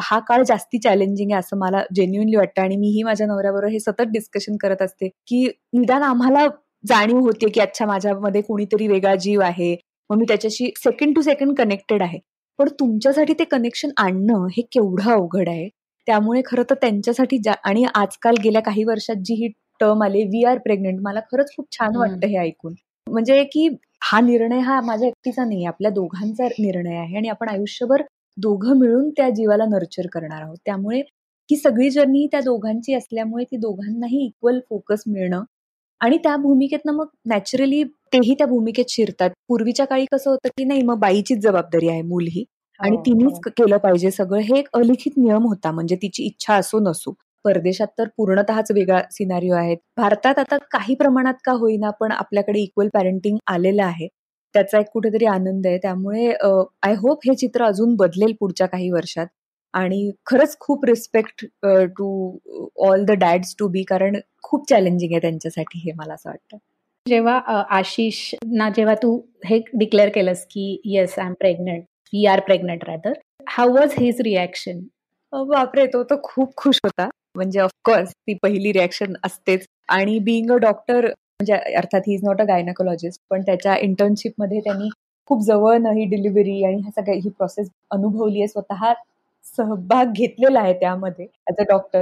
हा 0.00 0.18
काळ 0.18 0.42
जास्ती 0.42 0.78
चॅलेंजिंग 0.78 1.30
आहे 1.32 1.38
असं 1.38 1.58
मला 1.58 1.82
जेन्युनली 1.94 2.36
वाटतं. 2.36 2.62
आणि 2.62 2.76
मीही 2.76 3.02
माझ्या 3.02 3.26
नवऱ्याबरोबर 3.26 3.72
हे 3.72 3.80
सतत 3.80 4.10
डिस्कशन 4.12 4.56
करत 4.56 4.82
असते 4.82 5.08
की 5.28 5.46
निदान 5.72 6.02
आम्हाला 6.02 6.46
जाणीव 6.84 7.18
होते 7.18 7.48
की 7.50 7.60
अच्छा 7.60 7.86
माझ्यामध्ये 7.86 8.40
कोणीतरी 8.42 8.86
वेगळा 8.88 9.14
जीव 9.16 9.40
आहे. 9.42 9.74
मग 10.10 10.16
मी 10.18 10.24
त्याच्याशी 10.28 10.70
सेकंड 10.78 11.14
टू 11.16 11.22
सेकंड 11.22 11.56
कनेक्टेड 11.58 12.02
आहे. 12.02 12.18
पण 12.58 12.68
तुमच्यासाठी 12.80 13.32
ते 13.38 13.44
कनेक्शन 13.44 13.90
आणणं 13.98 14.46
हे 14.56 14.62
केवढं 14.72 15.10
अवघड 15.12 15.48
आहे. 15.48 15.68
त्यामुळे 16.06 16.40
खरं 16.46 16.62
तर 16.70 16.74
त्यांच्यासाठी 16.74 17.38
आणि 17.64 17.84
आजकाल 17.94 18.34
गेल्या 18.44 18.62
काही 18.62 18.84
वर्षात 18.84 19.16
जी 19.24 19.34
ही 19.34 19.48
टर्म 19.80 20.02
आली 20.02 20.22
वी 20.24 20.44
आर 20.44 20.58
प्रेग्नेंट 20.58 21.00
मला 21.02 21.20
खरंच 21.32 21.52
खूप 21.56 21.66
छान 21.72 21.96
वाटतं 21.96 22.26
हे 22.26 22.38
ऐकून. 22.38 22.74
म्हणजे 23.06 23.42
की 23.44 23.68
हा 24.02 24.20
निर्णय 24.20 24.58
हा 24.60 24.80
माझ्या 24.80 25.08
एकटीचा 25.08 25.44
नाही 25.44 25.64
आपल्या 25.66 25.90
दोघांचा 25.90 26.46
निर्णय 26.58 26.96
आहे 26.98 27.16
आणि 27.16 27.28
आपण 27.28 27.48
आयुष्यभर 27.48 28.02
दोघं 28.36 28.78
मिळून 28.78 29.08
त्या 29.10 29.28
जीवाला 29.30 29.64
नर्चर 29.66 30.06
करणार 30.12 30.42
आहोत. 30.42 30.56
त्यामुळे 30.66 31.00
ही 31.48 31.56
सगळी 31.56 31.90
जर्नी 31.90 32.26
त्या 32.32 32.40
दोघांची 32.40 32.94
असल्यामुळे 32.94 33.44
ती 33.44 33.56
दोघांनाही 33.56 34.24
इक्वल 34.26 34.58
फोकस 34.70 35.02
मिळणं 35.06 35.42
आणि 36.00 36.16
त्या 36.18 36.36
भूमिकेतनं 36.36 36.92
मग 36.92 37.06
नॅचरली 37.26 37.82
तेही 38.12 38.34
त्या 38.34 38.46
भूमिकेत 38.46 38.84
शिरतात. 38.90 39.30
पूर्वीच्या 39.48 39.86
काळी 39.86 40.04
कसं 40.12 40.30
होतं 40.30 40.48
की 40.56 40.64
नाही 40.64 40.82
मग 40.82 40.98
बाईचीच 40.98 41.38
जबाबदारी 41.42 41.88
आहे 41.88 42.02
मूल 42.04 42.26
ही 42.30 42.44
आणि 42.80 42.96
हो, 42.96 43.02
तिनेच 43.06 43.32
हो. 43.34 43.50
केलं 43.50 43.76
पाहिजे 43.78 44.10
सगळं. 44.10 44.40
हे 44.40 44.58
एक 44.58 44.68
अलिखित 44.74 45.12
नियम 45.18 45.46
होता 45.46 45.70
म्हणजे 45.72 45.96
तिची 45.96 46.24
इच्छा 46.24 46.54
असो 46.56 46.78
नसो. 46.80 47.14
परदेशात 47.44 47.88
तर 47.98 48.08
पूर्णतःच 48.16 48.70
वेगळा 48.74 49.00
सिनारिओ 49.10 49.54
आहे. 49.54 49.74
भारतात 49.96 50.38
आता 50.38 50.56
काही 50.72 50.94
प्रमाणात 50.94 51.34
का 51.44 51.52
होईना 51.52 51.90
पण 52.00 52.12
आपल्याकडे 52.12 52.60
इक्वल 52.62 52.88
पॅरेंटिंग 52.94 53.38
आलेलं 53.48 53.82
आहे. 53.84 54.08
त्याचा 54.54 54.78
एक 54.80 54.86
कुठेतरी 54.92 55.26
आनंद 55.26 55.66
आहे. 55.66 55.78
त्यामुळे 55.78 56.32
आय 56.82 56.94
होप 56.98 57.20
हे 57.26 57.34
चित्र 57.36 57.64
अजून 57.64 57.94
बदलेल 57.96 58.34
पुढच्या 58.40 58.66
काही 58.66 58.90
वर्षात. 58.90 59.26
आणि 59.74 60.10
खरंच 60.26 60.56
खूप 60.60 60.84
respect 60.84 61.44
to 61.98 62.08
all 62.88 63.04
the 63.04 63.10
dads 63.20 63.54
to 63.58 63.68
be 63.68 63.82
कारण 63.88 64.18
खूप 64.42 64.68
चॅलेंजिंग 64.68 65.12
आहे 65.12 65.20
त्यांच्यासाठी 65.20 65.78
हे 65.84 65.92
मला 65.96 66.14
असं 66.14 66.30
वाटतं. 66.30 66.56
जेव्हा 67.06 67.62
आशिष 67.70 68.18
ना 68.46 68.68
जेव्हा 68.76 68.94
तू 68.94 69.16
हे 69.46 69.58
डिक्लेअर 69.74 70.08
केलंस 70.08 70.44
की 70.50 70.80
yes 70.84 71.18
I 71.18 71.26
am 71.26 71.32
pregnant 71.40 71.82
we 72.12 72.24
are 72.26 72.40
pregnant 72.40 72.84
rather 72.84 73.12
how 73.48 73.72
was 73.74 73.94
his 73.98 74.20
reaction 74.20 74.80
बापरे 75.32 75.86
तो 75.86 76.02
तर 76.04 76.16
खूप 76.24 76.54
खुश 76.56 76.78
होता. 76.84 77.08
म्हणजे 77.34 77.60
ऑफकोर्स 77.60 78.10
ती 78.12 78.34
पहिली 78.42 78.72
रिॲक्शन 78.72 79.12
असतेच. 79.24 79.66
आणि 79.90 80.18
बिईंग 80.20 80.50
अ 80.52 80.56
डॉक्टर 80.58 81.04
म्हणजे 81.06 81.54
अर्थात 81.76 82.00
he 82.06 82.14
is 82.14 82.24
not 82.24 82.40
a 82.40 82.44
gynaecologist 82.44 83.20
पण 83.30 83.42
त्याच्या 83.42 83.76
इंटर्नशिपमध्ये 83.78 84.60
त्यांनी 84.60 84.88
खूप 85.30 85.42
जवळ 85.44 85.86
ही 85.88 86.04
डिलिव्हरी 86.06 86.62
आणि 86.64 86.76
ह्या 86.76 86.90
सगळ्या 86.92 87.14
ही 87.16 87.30
प्रोसेस 87.30 87.68
अनुभवली 87.90 88.38
आहे 88.38 88.48
स्वतः 88.48 88.92
सहभाग 89.56 90.12
घेतलेला 90.14 90.60
आहे 90.60 90.72
त्यामध्ये 90.74 91.26
ऍज 91.48 91.60
अ 91.60 91.64
डॉक्टर 91.68 92.00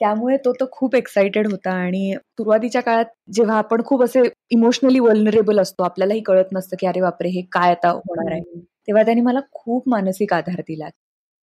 त्यामुळे 0.00 0.36
तो 0.38 0.52
तर 0.52 0.64
खूप 0.72 0.94
एक्साइटेड 0.96 1.46
होता 1.46 1.70
आणि 1.74 2.14
सुरुवातीच्या 2.30 2.80
काळात 2.82 3.04
जेव्हा 3.34 3.56
आपण 3.58 3.82
खूप 3.84 4.02
असे 4.02 4.22
इमोशनली 4.50 4.98
वल्नरेबल 5.00 5.58
असतो 5.60 5.82
आपल्यालाही 5.84 6.20
कळत 6.22 6.52
नसतं 6.52 6.76
की 6.80 6.86
अरे 6.86 7.00
बापरे 7.00 7.28
हे 7.30 7.42
काय 7.52 7.70
आता 7.70 7.90
होणार 7.90 8.32
आहे? 8.32 8.60
तेव्हा 8.88 9.02
त्यांनी 9.04 9.22
मला 9.22 9.40
खूप 9.52 9.88
मानसिक 9.88 10.32
आधार 10.34 10.60
दिला. 10.62 10.88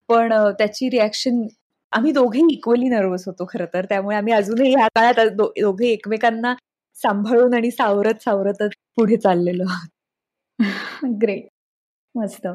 पण 0.10 0.34
त्याची 0.60 0.90
रिॲक्शन 0.90 1.42
आम्ही 1.94 2.12
दोघेही 2.12 2.54
इक्वली 2.54 2.88
नर्वस 2.90 3.24
होतो 3.28 3.46
खरं 3.50 3.66
तर. 3.74 3.86
त्यामुळे 3.86 4.18
आम्ही 4.18 4.34
अजूनही 4.34 4.74
ह्या 4.76 4.88
काळात 4.88 5.28
दोघे 5.38 5.88
एकमेकांना 5.88 6.54
सांभाळून 6.96 7.54
आणि 7.54 7.72
सावरत 7.72 8.22
सावरतच 8.22 8.72
पुढे 8.96 9.18
चाललेलो 9.18 9.64
ग्रेट 11.22 11.48
मस्त. 12.16 12.48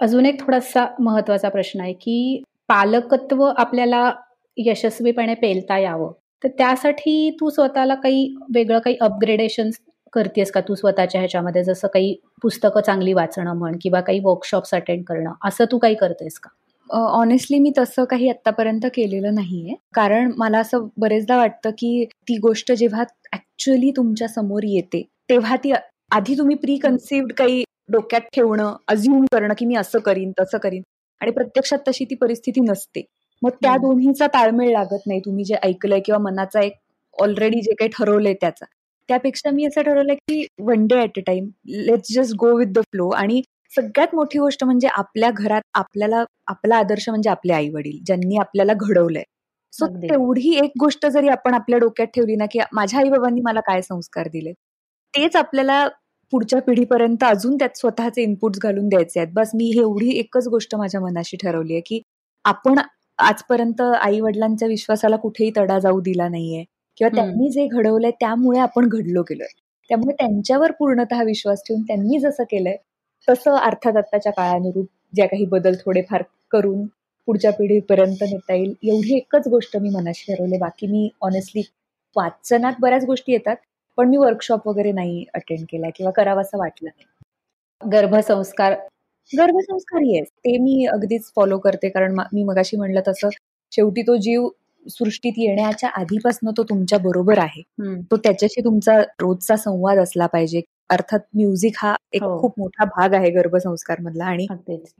अजून 0.00 0.26
एक 0.26 0.40
थोडासा 0.40 0.86
महत्त्वाचा 1.00 1.48
प्रश्न 1.48 1.80
आहे 1.80 1.92
की 1.92 2.42
पालकत्व 2.68 3.42
आपल्याला 3.56 4.12
यशस्वीपणे 4.56 5.34
पेलता 5.34 5.78
यावं. 5.78 6.12
तर 6.44 6.48
त्यासाठी 6.48 7.30
तू 7.40 7.50
स्वतःला 7.50 7.94
काही 7.94 8.34
वेगळं 8.54 8.78
काही 8.78 8.96
अपग्रेडेशन 9.00 9.70
करतेस 10.12 10.50
का? 10.52 10.60
तू 10.60 10.74
स्वतःच्या 10.74 11.20
ह्याच्यामध्ये 11.20 11.64
जसं 11.64 11.88
काही 11.88 12.16
पुस्तकं 12.42 12.80
चांगली 12.80 13.12
वाचणं 13.12 13.54
म्हण 13.54 13.76
किंवा 13.82 14.00
काही 14.00 14.20
वर्कशॉप्स 14.24 14.74
अटेंड 14.74 15.04
करणं. 15.04 15.32
असं 15.44 15.64
तू 15.72 15.78
काही 15.78 15.94
करतेस 15.94 16.38
का? 16.38 16.50
ऑनेस्टली 16.90 17.58
मी 17.58 17.70
तसं 17.78 18.04
काही 18.04 18.28
आतापर्यंत 18.30 18.86
केलेलं 18.94 19.34
नाहीये. 19.34 19.74
कारण 19.94 20.30
मला 20.36 20.58
असं 20.58 20.86
बरेचदा 20.96 21.36
वाटतं 21.36 21.70
की 21.70 22.04
ती 22.28 22.36
गोष्ट 22.38 22.72
जेव्हा 22.72 23.04
ऍक्च्युअली 23.34 23.90
तुमच्यासमोर 23.90 24.62
येते 24.64 25.02
तेव्हा 25.28 25.56
ती 25.56 25.72
आधी 26.10 26.36
तुम्ही 26.38 26.56
प्री 26.56 26.76
कन्सिव्ड 26.76 27.32
काही 27.32 27.62
डोक्यात 27.88 28.20
ठेवणं 28.34 28.74
अज्युम 28.88 29.24
करणं 29.32 29.54
की 29.58 29.66
मी 29.66 29.74
असं 29.74 29.98
करीन 29.98 30.32
तसं 30.40 30.58
करीन 30.58 30.82
आणि 31.20 31.30
प्रत्यक्षात 31.30 31.78
तशी 31.88 32.04
ती 32.04 32.14
परिस्थिती 32.14 32.60
नसते. 32.60 33.02
मग 33.42 33.50
त्या 33.62 33.76
दोन्हीचा 33.76 34.26
ताळमेळ 34.26 34.70
लागत 34.72 35.06
नाही 35.06 35.20
तुम्ही 35.20 35.44
जे 35.44 35.54
ऐकलंय 35.62 36.00
किंवा 36.00 36.18
मनाचा 36.22 36.60
एक 36.60 36.72
ऑलरेडी 37.18 37.60
जे 37.60 37.72
काही 37.74 37.90
ठरवलंय 37.94 38.34
त्याचा. 38.40 38.64
त्यापेक्षा 39.08 39.50
मी 39.50 39.64
असं 39.66 39.82
ठरवलंय 39.82 40.14
की 40.28 40.44
one 40.60 40.86
day 40.86 41.00
at 41.02 41.18
a 41.18 41.22
time 41.26 41.48
let's 41.86 42.12
just 42.14 42.34
go 42.38 42.56
with 42.58 42.72
the 42.72 42.80
flow 42.82 43.08
आणि 43.10 43.40
सगळ्यात 43.72 44.14
मोठी 44.14 44.38
गोष्ट 44.38 44.64
म्हणजे 44.64 44.88
आपल्या 44.90 45.30
घरात 45.32 45.62
आपल्याला 45.74 46.24
आपला 46.46 46.76
आदर्श 46.76 47.08
म्हणजे 47.08 47.30
आपले 47.30 47.52
आई 47.52 47.68
वडील 47.70 47.98
ज्यांनी 48.06 48.36
आपल्याला 48.38 48.72
घडवलंय. 48.74 49.22
सो 49.72 49.86
तेवढी 50.02 50.50
एक 50.64 50.72
गोष्ट 50.80 51.06
जरी 51.06 51.28
आपण 51.28 51.54
आपल्या 51.54 51.78
डोक्यात 51.78 52.08
ठेवली 52.14 52.34
ना 52.36 52.46
की 52.50 52.58
माझ्या 52.72 53.00
आई 53.00 53.08
बाबांनी 53.10 53.40
मला 53.40 53.60
काय 53.66 53.80
संस्कार 53.82 54.28
दिले 54.28 54.52
तेच 55.14 55.36
आपल्याला 55.36 55.86
पुढच्या 56.32 56.60
पिढीपर्यंत 56.62 57.24
अजून 57.24 57.56
त्यात 57.56 57.76
स्वतःचे 57.78 58.22
इनपुट्स 58.22 58.58
घालून 58.62 58.88
द्यायचे 58.88 59.20
आहेत. 59.20 59.32
बस 59.34 59.50
मी 59.54 59.70
एवढी 59.78 60.10
एकच 60.18 60.48
गोष्ट 60.48 60.74
माझ्या 60.76 61.00
मनाशी 61.00 61.36
ठरवली 61.36 61.72
आहे 61.74 61.82
की 61.86 62.00
आपण 62.44 62.78
आजपर्यंत 63.18 63.80
आई 63.82 64.20
वडिलांच्या 64.20 64.68
विश्वासाला 64.68 65.16
कुठेही 65.16 65.50
तडा 65.56 65.78
जाऊ 65.78 66.00
दिला 66.00 66.28
नाहीये 66.28 66.64
किंवा 66.98 67.14
त्यांनी 67.16 67.50
जे 67.50 67.66
घडवलंय 67.68 68.10
त्यामुळे 68.20 68.58
आपण 68.60 68.88
घडलो 68.88 69.22
गेलोय. 69.22 69.46
त्यामुळे 69.90 70.14
त्यांच्यावर 70.14 70.70
पूर्णतः 70.78 71.22
विश्वास 71.24 71.62
ठेवून 71.68 71.82
त्यांनी 71.82 72.18
जसं 72.20 72.44
केलंय 72.50 72.76
तसं 73.28 73.56
अर्थात 73.58 73.96
आत्ताच्या 73.96 74.32
काळानुरूप 74.32 74.86
ज्या 75.14 75.26
काही 75.26 75.44
बदल 75.46 75.74
थोडेफार 75.76 76.22
करून 76.52 76.86
पुढच्या 77.28 77.50
पिढीपर्यंत 77.52 78.22
नेता 78.22 78.54
येईल 78.54 78.74
एवढी 78.84 79.16
एकच 79.16 79.48
गोष्ट 79.48 79.76
मी 79.76 79.90
मनाशी 79.90 80.32
ठरवली 80.32 80.58
बाकी 80.58 80.86
मी 80.86 81.08
ऑनेस्टली 81.22 81.62
वाचनात 82.16 82.72
बऱ्याच 82.80 83.04
गोष्टी 83.04 83.32
येतात 83.32 83.56
पण 83.98 84.08
मी 84.08 84.16
वर्कशॉप 84.16 84.68
वगैरे 84.68 84.92
नाही 84.92 85.24
अटेंड 85.34 85.64
केला 85.70 85.88
किंवा 85.96 86.12
करावं 86.12 86.40
असं 86.40 86.58
वाटलं 86.58 86.88
नाही. 86.88 87.06
गर्भसंस्कार. 87.80 88.72
गर्भसंस्कार 89.30 90.02
येस 90.04 90.28
ते 90.38 90.56
मी 90.58 90.84
अगदीच 90.86 91.30
फॉलो 91.36 91.58
करते 91.58 91.88
कारण 91.88 92.18
मी 92.32 92.42
मगाशी 92.44 92.76
म्हणलं 92.76 93.00
तसं 93.08 93.28
शेवटी 93.72 94.02
तो 94.02 94.16
जीव 94.16 94.48
सृष्टीत 94.86 95.32
येण्याच्या 95.38 95.88
आधीपासून 95.90 96.50
तो 96.56 96.62
तुमच्या 96.62 96.98
बरोबर 96.98 97.38
आहे. 97.38 97.62
तो 98.02 98.16
त्याच्याशी 98.16 98.64
तुमचा 98.64 98.98
रोजचा 99.20 99.56
संवाद 99.56 99.98
असला 99.98 100.26
पाहिजे. 100.26 100.60
अर्थात 100.90 101.20
म्युझिक 101.34 101.74
हा 101.76 101.94
एक 102.12 102.22
हो. 102.22 102.38
खूप 102.40 102.58
मोठा 102.58 102.84
भाग 102.86 103.14
आहे 103.14 103.30
गर्भसंस्कार 103.30 104.00
मधला 104.00 104.24
आणि 104.24 104.46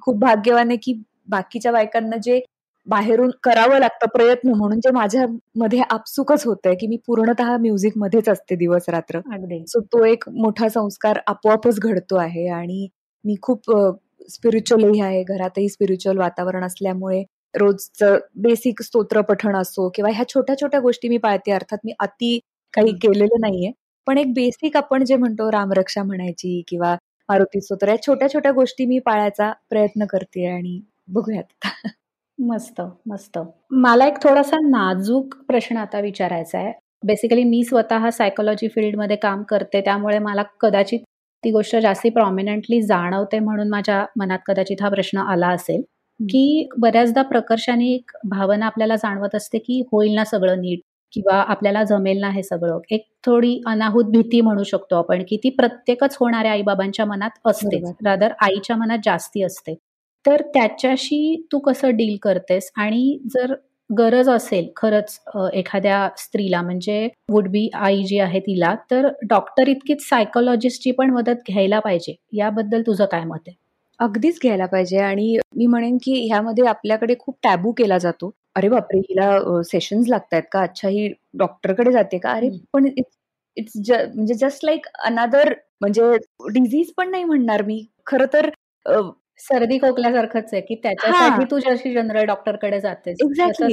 खूप 0.01 0.17
भाग्यवान 0.19 0.69
आहे 0.69 0.77
की 0.77 0.95
बाकीच्या 1.29 1.73
बायकांना 1.73 2.17
जे 2.17 2.41
बाहेरून 2.87 3.31
करावं 3.43 3.79
लागतं 3.79 4.07
प्रयत्न 4.09 4.53
म्हणून 4.53 4.81
जे 4.81 4.91
माझ्या 4.91 5.27
मध्ये 5.57 5.81
आपसुकच 5.91 6.47
होतंय 6.47 6.75
की 6.75 6.87
मी 6.87 6.97
पूर्णतः 7.07 7.57
म्युझिक 7.57 7.93
मध्येच 7.97 8.29
असते 8.29 8.55
दिवस 8.57 8.89
रात्र 8.89 9.21
सो 9.67 9.81
तो 9.83 10.05
एक 10.05 10.29
मोठा 10.31 10.69
संस्कार 10.69 11.19
आपोआपच 11.27 11.79
घडतो 11.81 12.17
आहे 12.17 12.49
आणि 12.51 12.87
मी 13.25 13.35
खूप 13.43 13.71
स्पिरिच्युअलही 14.31 15.01
आहे. 15.01 15.23
घरातही 15.25 15.69
स्पिरिच्युअल 15.69 16.19
वातावरण 16.19 16.65
असल्यामुळे 16.65 17.23
रोजचं 17.55 18.19
बेसिक 18.43 18.83
स्तोत्र 18.83 19.21
पठण 19.23 19.57
असो 19.57 19.89
किंवा 19.95 20.11
ह्या 20.11 20.25
छोट्या 20.29 20.57
छोट्या 20.61 20.81
गोष्टी 20.81 21.09
मी 21.09 21.17
पाळते. 21.19 21.53
अर्थात 21.53 21.79
मी 21.85 21.93
अति 22.01 22.39
काही 22.75 22.93
केलेलं 22.99 23.41
नाहीये. 23.41 23.71
पण 24.07 24.19
एक 24.19 24.33
बेसिक 24.35 24.77
आपण 24.77 25.05
जे 25.05 25.17
म्हणतो 25.17 25.51
रामरक्षा 25.53 26.03
म्हणायची 26.03 26.63
किंवा 26.69 26.95
मारुती 27.29 27.61
स्तोत्र 27.61 27.89
या 27.89 27.97
छोट्या 28.03 28.29
छोट्या 28.29 28.53
गोष्टी 28.53 28.87
मी 28.87 28.99
पाळायचा 29.01 29.53
प्रयत्न 29.71 30.05
करते 30.07 30.47
आणि 30.47 30.81
बघूयात 31.09 31.67
मस्त 32.39 32.81
मस्त. 33.07 33.39
मला 33.73 34.07
एक 34.07 34.17
थोडासा 34.23 34.57
नाजूक 34.63 35.35
प्रश्न 35.49 35.77
आता 35.79 36.01
विचारायचा 36.01 36.59
आहे. 36.59 36.73
बेसिकली 37.03 37.45
मी 37.45 37.63
स्वतः 37.65 38.09
सायकोलॉजी 38.11 38.69
फील्डमध्ये 38.69 39.17
काम 39.19 39.43
करते 39.45 39.81
त्यामुळे 39.81 40.19
मला 40.21 40.43
कदाचित 40.61 41.01
ती 41.45 41.51
गोष्ट 41.51 41.77
जास्ती 41.79 42.11
प्रॉमिनंटली 42.11 42.81
जाणवते 42.83 43.39
म्हणून 43.41 43.69
माझ्या 43.71 44.05
मनात 44.17 44.39
कदाचित 44.47 44.83
हा 44.83 44.89
प्रश्न 44.89 45.19
आला 45.21 45.49
असेल. 45.51 45.83
की 46.21 46.69
बऱ्याचदा 46.79 47.23
प्रकर्षाने 47.25 47.93
एक 47.95 48.11
भावना 48.31 48.67
आपल्याला 48.67 48.97
जाणवत 48.97 49.35
असते 49.35 49.59
की 49.59 49.81
होईल 49.93 50.15
ना 50.15 50.25
सगळं 50.27 50.61
नीट. 50.61 50.81
किंवा 51.13 51.35
आपल्याला 51.43 51.83
जमेल 51.85 52.21
ना 52.21 52.31
हे 52.31 52.43
सगळं. 52.43 52.79
एक 52.91 53.05
थोडी 53.27 53.61
अनाहूत 53.67 54.05
भीती 54.13 54.41
म्हणू 54.41 54.63
शकतो 54.65 54.97
आपण 54.97 55.23
की 55.29 55.37
ती 55.45 55.51
प्रत्येकच 55.51 56.17
होणाऱ्या 56.21 56.53
आईबाबांच्या 56.53 57.07
मनात 57.07 57.39
असते 57.47 57.81
रादर 58.05 58.33
आईच्या 58.43 58.77
मनात 58.77 58.99
जास्ती 59.05 59.43
असते. 59.43 59.75
तर 60.25 60.43
त्याच्याशी 60.55 61.47
तू 61.53 61.59
कसं 61.59 61.97
डील 61.97 62.17
करतेस? 62.23 62.71
आणि 62.77 63.19
जर 63.35 63.55
गरज 63.91 64.29
असेल 64.31 64.69
खरंच 64.77 65.19
एखाद्या 65.55 66.09
स्त्रीला 66.19 66.61
म्हणजे 66.63 67.09
वुड 67.31 67.49
बी 67.49 67.69
आई 67.75 68.03
जी 68.03 68.19
आहे 68.19 68.41
तिला 68.41 68.75
तर 68.91 69.09
डॉक्टर 69.31 69.69
इतकीच 69.69 70.09
सायकोलॉजिस्टची 70.09 70.91
पण 70.91 71.11
मदत 71.11 71.43
घ्यायला 71.49 71.79
पाहिजे. 71.81 72.15
याबद्दल 72.33 72.83
तुझं 72.83 73.05
काय 73.05 73.25
मत 73.25 73.39
आहे? 73.47 73.55
अगदीच 73.99 74.39
घ्यायला 74.43 74.67
पाहिजे. 74.67 74.99
आणि 74.99 75.37
मी 75.57 75.67
म्हणेन 75.67 75.97
की 75.97 76.15
ह्यामध्ये 76.27 76.67
आपल्याकडे 76.67 77.15
खूप 77.19 77.37
टॅबू 77.43 77.73
केला 77.73 77.99
जातो. 77.99 78.31
अरे 78.57 78.69
बापरे 78.69 78.99
हिला 79.01 79.63
सेशन्स 79.65 80.09
लागतायत 80.09 80.43
का? 80.53 80.63
अच्छा 80.63 80.89
ही 80.89 81.09
डॉक्टरकडे 81.39 81.93
जाते 81.93 82.19
का? 82.19 82.33
अरे 82.33 82.49
पण 82.73 82.87
इट्स 83.57 83.77
म्हणजे 84.15 84.35
जस्ट 84.35 84.65
लाईक 84.65 84.87
अनादर 85.07 85.53
म्हणजे 85.81 86.03
डिझीज 86.53 86.93
पण 86.97 87.11
नाही 87.11 87.25
म्हणणार 87.25 87.63
मी. 87.63 87.85
खर 88.07 88.25
तर 88.33 88.49
सर्दी 89.41 89.79
खोकल्यासारखंच 89.79 90.53
आहे 90.53 90.61
की 90.63 90.75
त्याच्यासाठी 90.83 91.45
तू 91.51 91.59
जशी 91.61 91.93
जनरल 91.95 92.25
डॉक्टरकडे 92.27 92.81
जातेस. 92.81 93.19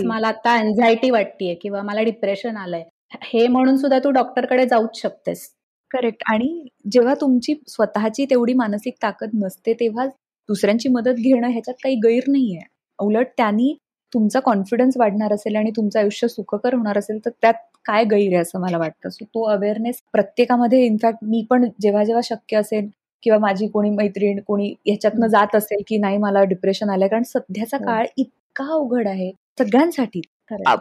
मला 0.05 0.27
आता 0.27 0.55
एन्झायटी 0.59 1.09
वाटतेय 1.09 1.53
किंवा 1.61 1.81
मला 1.81 2.01
डिप्रेशन 2.03 2.57
आलंय. 2.57 2.83
हे 3.23 3.47
म्हणून 3.47 3.77
सुद्धा 3.77 3.99
तू 3.99 4.11
डॉक्टरकडे 4.11 4.65
जाऊच 4.65 5.01
शकतेस. 5.01 5.49
करेक्ट 5.91 6.23
आणि 6.31 6.67
जेव्हा 6.91 7.13
तुमची 7.21 7.53
स्वतःची 7.67 8.25
तेवढी 8.29 8.53
मानसिक 8.53 8.95
ताकद 9.03 9.29
नसते 9.33 9.73
तेव्हा 9.73 10.05
दुसऱ्यांची 10.05 10.89
मदत 10.89 11.19
घेणं 11.19 11.47
ह्याच्यात 11.47 11.75
काही 11.83 11.95
गैर 12.03 12.29
नाहीये. 12.31 12.59
उलट 12.99 13.27
त्यांनी 13.37 13.73
तुमचा 14.13 14.39
कॉन्फिडन्स 14.39 14.97
वाढणार 14.97 15.33
असेल 15.33 15.55
आणि 15.55 15.71
तुमचं 15.75 15.99
आयुष्य 15.99 16.27
सुखकर 16.27 16.73
होणार 16.73 16.97
असेल 16.97 17.19
तर 17.25 17.29
त्यात 17.41 17.53
काय 17.85 18.03
गैर 18.03 18.27
आहे 18.27 18.35
असं 18.35 18.59
मला 18.61 18.77
वाटतं? 18.77 19.09
सो 19.09 19.25
तो 19.25 19.43
अवेअरनेस 19.49 20.01
प्रत्येकामध्ये 20.13 20.83
इनफॅक्ट 20.85 21.19
मी 21.23 21.45
पण 21.49 21.65
जेव्हा 21.81 22.03
जेव्हा 22.03 22.21
शक्य 22.25 22.57
असेल 22.57 22.87
किंवा 23.23 23.39
माझी 23.39 23.67
कोणी 23.67 23.89
मैत्रीण 23.89 24.39
कोणी 24.47 24.73
ह्याच्यातनं 24.85 25.27
जात 25.27 25.55
असेल 25.55 25.81
की 25.87 25.97
नाही 25.97 26.17
मला 26.17 26.43
डिप्रेशन 26.45 26.89
आलंय 26.89 27.07
कारण 27.07 27.23
सध्याचा 27.23 27.77
हो. 27.77 27.85
काळ 27.85 28.05
इतका 28.17 28.65
अवघड 28.65 29.07
आहे 29.07 29.31
सगळ्यांसाठी. 29.59 30.21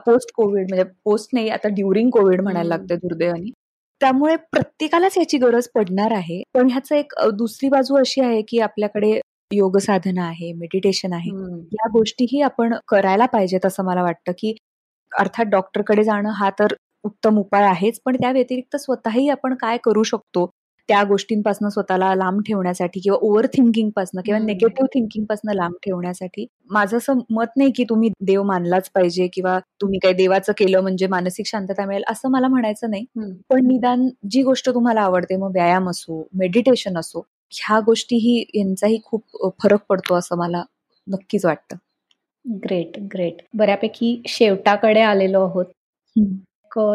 पोस्ट 0.06 0.30
कोविड 0.34 0.66
म्हणजे 0.68 0.84
पोस्ट 1.04 1.30
नाही 1.32 1.48
आता 1.48 1.68
ड्युरिंग 1.68 2.10
कोविड 2.10 2.40
म्हणायला 2.40 2.68
लागतं 2.68 2.94
दुर्दैवानी. 2.94 3.50
त्यामुळे 4.00 4.36
प्रत्येकालाच 4.52 5.16
याची 5.18 5.38
गरज 5.38 5.66
पडणार 5.74 6.12
आहे. 6.12 6.42
पण 6.54 6.68
ह्याचं 6.70 6.94
एक 6.94 7.12
दुसरी 7.34 7.68
बाजू 7.68 7.96
अशी 7.96 8.20
आहे 8.20 8.40
की 8.48 8.58
आपल्याकडे 8.60 9.18
योग 9.50 9.76
साधना 9.78 10.24
आहे 10.26 10.52
मेडिटेशन 10.52 11.12
आहे 11.12 11.30
या 11.72 11.88
गोष्टीही 11.88 12.40
आपण 12.42 12.74
करायला 12.88 13.26
पाहिजेत 13.26 13.66
असं 13.66 13.84
मला 13.84 14.02
वाटतं 14.02 14.32
की 14.38 14.54
अर्थात 15.12 15.46
डॉक्टरकडे 15.46 16.04
जाणं 16.04 16.30
हा 16.30 16.50
तर 16.50 16.74
उत्तम 17.04 17.38
उपाय 17.38 17.64
आहेच 17.64 18.00
पण 18.04 18.16
त्या 18.16 18.30
व्यतिरिक्त 18.32 18.76
स्वतःही 18.76 19.28
आपण 19.28 19.54
काय 19.54 19.76
करू 19.84 20.02
शकतो 20.02 20.46
त्या 20.88 21.02
गोष्टींपासून 21.04 21.68
स्वतःला 21.68 22.14
लांब 22.14 22.40
ठेवण्यासाठी 22.40 23.00
किंवा 23.00 23.18
ओव्हर 23.22 23.46
थिंकिंग 23.46 23.88
पासन 23.96 24.20
किंवा 24.24 24.38
निगेटिव्ह 24.38 24.87
थिंकिंगपासून 24.94 25.50
लांब 25.54 25.74
ठेवण्यासाठी 25.82 26.46
माझं 26.70 26.96
असं 26.96 27.18
मत 27.30 27.56
नाही 27.56 27.70
की 27.70 27.84
तुम्ही 27.84 28.11
देव 28.20 28.42
मानलाच 28.42 28.90
पाहिजे 28.94 29.26
किंवा 29.32 29.58
तुम्ही 29.80 29.98
काही 29.98 30.14
देवाचं 30.14 30.52
केलं 30.58 30.80
म्हणजे 30.80 31.06
मानसिक 31.06 31.46
शांतता 31.46 31.87
मिळेल 31.87 32.04
असं 32.08 32.30
मला 32.30 32.48
म्हणायचं 32.48 32.90
नाही. 32.90 33.04
पण 33.50 33.66
निदान 33.66 34.08
जी 34.30 34.42
गोष्ट 34.42 34.70
तुम्हाला 34.70 35.00
आवडते 35.00 35.37
मग 35.37 35.50
व्यायाम 35.50 35.90
असो 35.90 36.22
मेडिटेशन 36.34 36.98
असो 36.98 37.24
ह्या 37.52 37.78
गोष्टीही 37.80 38.38
यांचाही 38.54 38.98
खूप 39.04 39.52
फरक 39.62 39.80
पडतो 39.88 40.14
असं 40.14 40.37
मला 40.38 40.62
नक्कीच 41.06 41.44
वाटतं. 41.44 41.76
Great 42.44 42.98
great. 43.14 43.42
बऱ्यापैकी 43.54 44.20
शेवटाकडे 44.28 45.00
आलेलो 45.02 45.44
आहोत. 45.44 45.64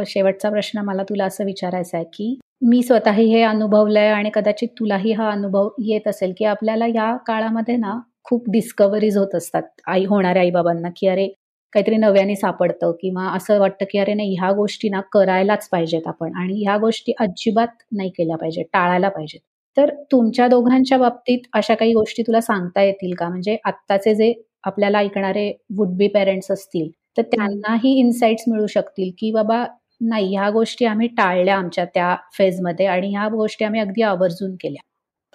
शेवटचा 0.07 0.49
प्रश्न 0.49 0.79
मला 0.79 1.03
तुला 1.03 1.25
असं 1.25 1.45
विचारायचा 1.45 1.97
आहे 1.97 2.05
की 2.13 2.35
मी 2.61 2.81
स्वतःही 2.83 3.25
हे 3.29 3.41
अनुभवलंय 3.43 4.07
आणि 4.09 4.29
कदाचित 4.33 4.67
तुलाही 4.79 5.11
हा 5.13 5.29
अनुभव 5.31 5.69
येत 5.79 6.07
असेल 6.07 6.33
की 6.37 6.45
आपल्याला 6.45 6.85
या 6.87 7.15
काळामध्ये 7.27 7.75
ना 7.77 7.97
खूप 8.23 8.49
डिस्कवरीज 8.51 9.17
होत 9.17 9.35
असतात. 9.35 9.63
आई 9.87 10.05
होणाऱ्या 10.05 10.41
आईबाबांना 10.41 10.89
की 10.95 11.07
अरे 11.07 11.27
काहीतरी 11.73 11.97
नव्याने 11.97 12.35
सापडतं 12.35 12.91
किंवा 13.01 13.27
असं 13.35 13.59
वाटतं 13.59 13.85
की 13.91 13.97
अरे 13.99 14.13
नाही 14.13 14.35
ह्या 14.39 14.51
गोष्टी 14.51 14.89
ना 14.89 15.01
करायलाच 15.11 15.67
पाहिजेत 15.69 16.07
आपण 16.07 16.35
आणि 16.35 16.61
ह्या 16.63 16.77
गोष्टी 16.77 17.13
अजिबात 17.19 17.83
नाही 17.91 18.09
केल्या 18.09 18.37
पाहिजेत 18.37 18.65
टाळायला 18.73 19.09
पाहिजेत. 19.09 19.39
तर 19.77 19.89
तुमच्या 20.11 20.47
दोघांच्या 20.47 20.97
बाबतीत 20.97 21.47
अशा 21.53 21.75
काही 21.75 21.93
गोष्टी 21.93 22.23
तुला 22.23 22.41
सांगता 22.41 22.81
येतील 22.81 23.13
का? 23.15 23.27
म्हणजे 23.29 23.57
आत्ताचे 23.65 24.13
जे 24.15 24.33
आपल्याला 24.63 24.97
ऐकणारे 24.99 25.51
वुड 25.77 25.95
बी 25.97 26.07
पेरेंट्स 26.07 26.51
असतील 26.51 26.89
तर 27.17 27.21
त्यांनाही 27.23 27.93
इन्साइट्स 27.99 28.43
मिळू 28.47 28.67
शकतील 28.67 29.11
की 29.17 29.31
बाबा 29.31 29.63
नाही 30.01 30.31
ह्या 30.31 30.49
गोष्टी 30.49 30.85
आम्ही 30.85 31.07
टाळल्या 31.17 31.55
आमच्या 31.55 31.85
त्या 31.85 32.15
फेजमध्ये 32.37 32.85
आणि 32.85 33.09
ह्या 33.09 33.27
गोष्टी 33.29 33.65
आम्ही 33.65 33.81
अगदी 33.81 34.01
आवर्जून 34.03 34.55
केल्या. 34.55 34.81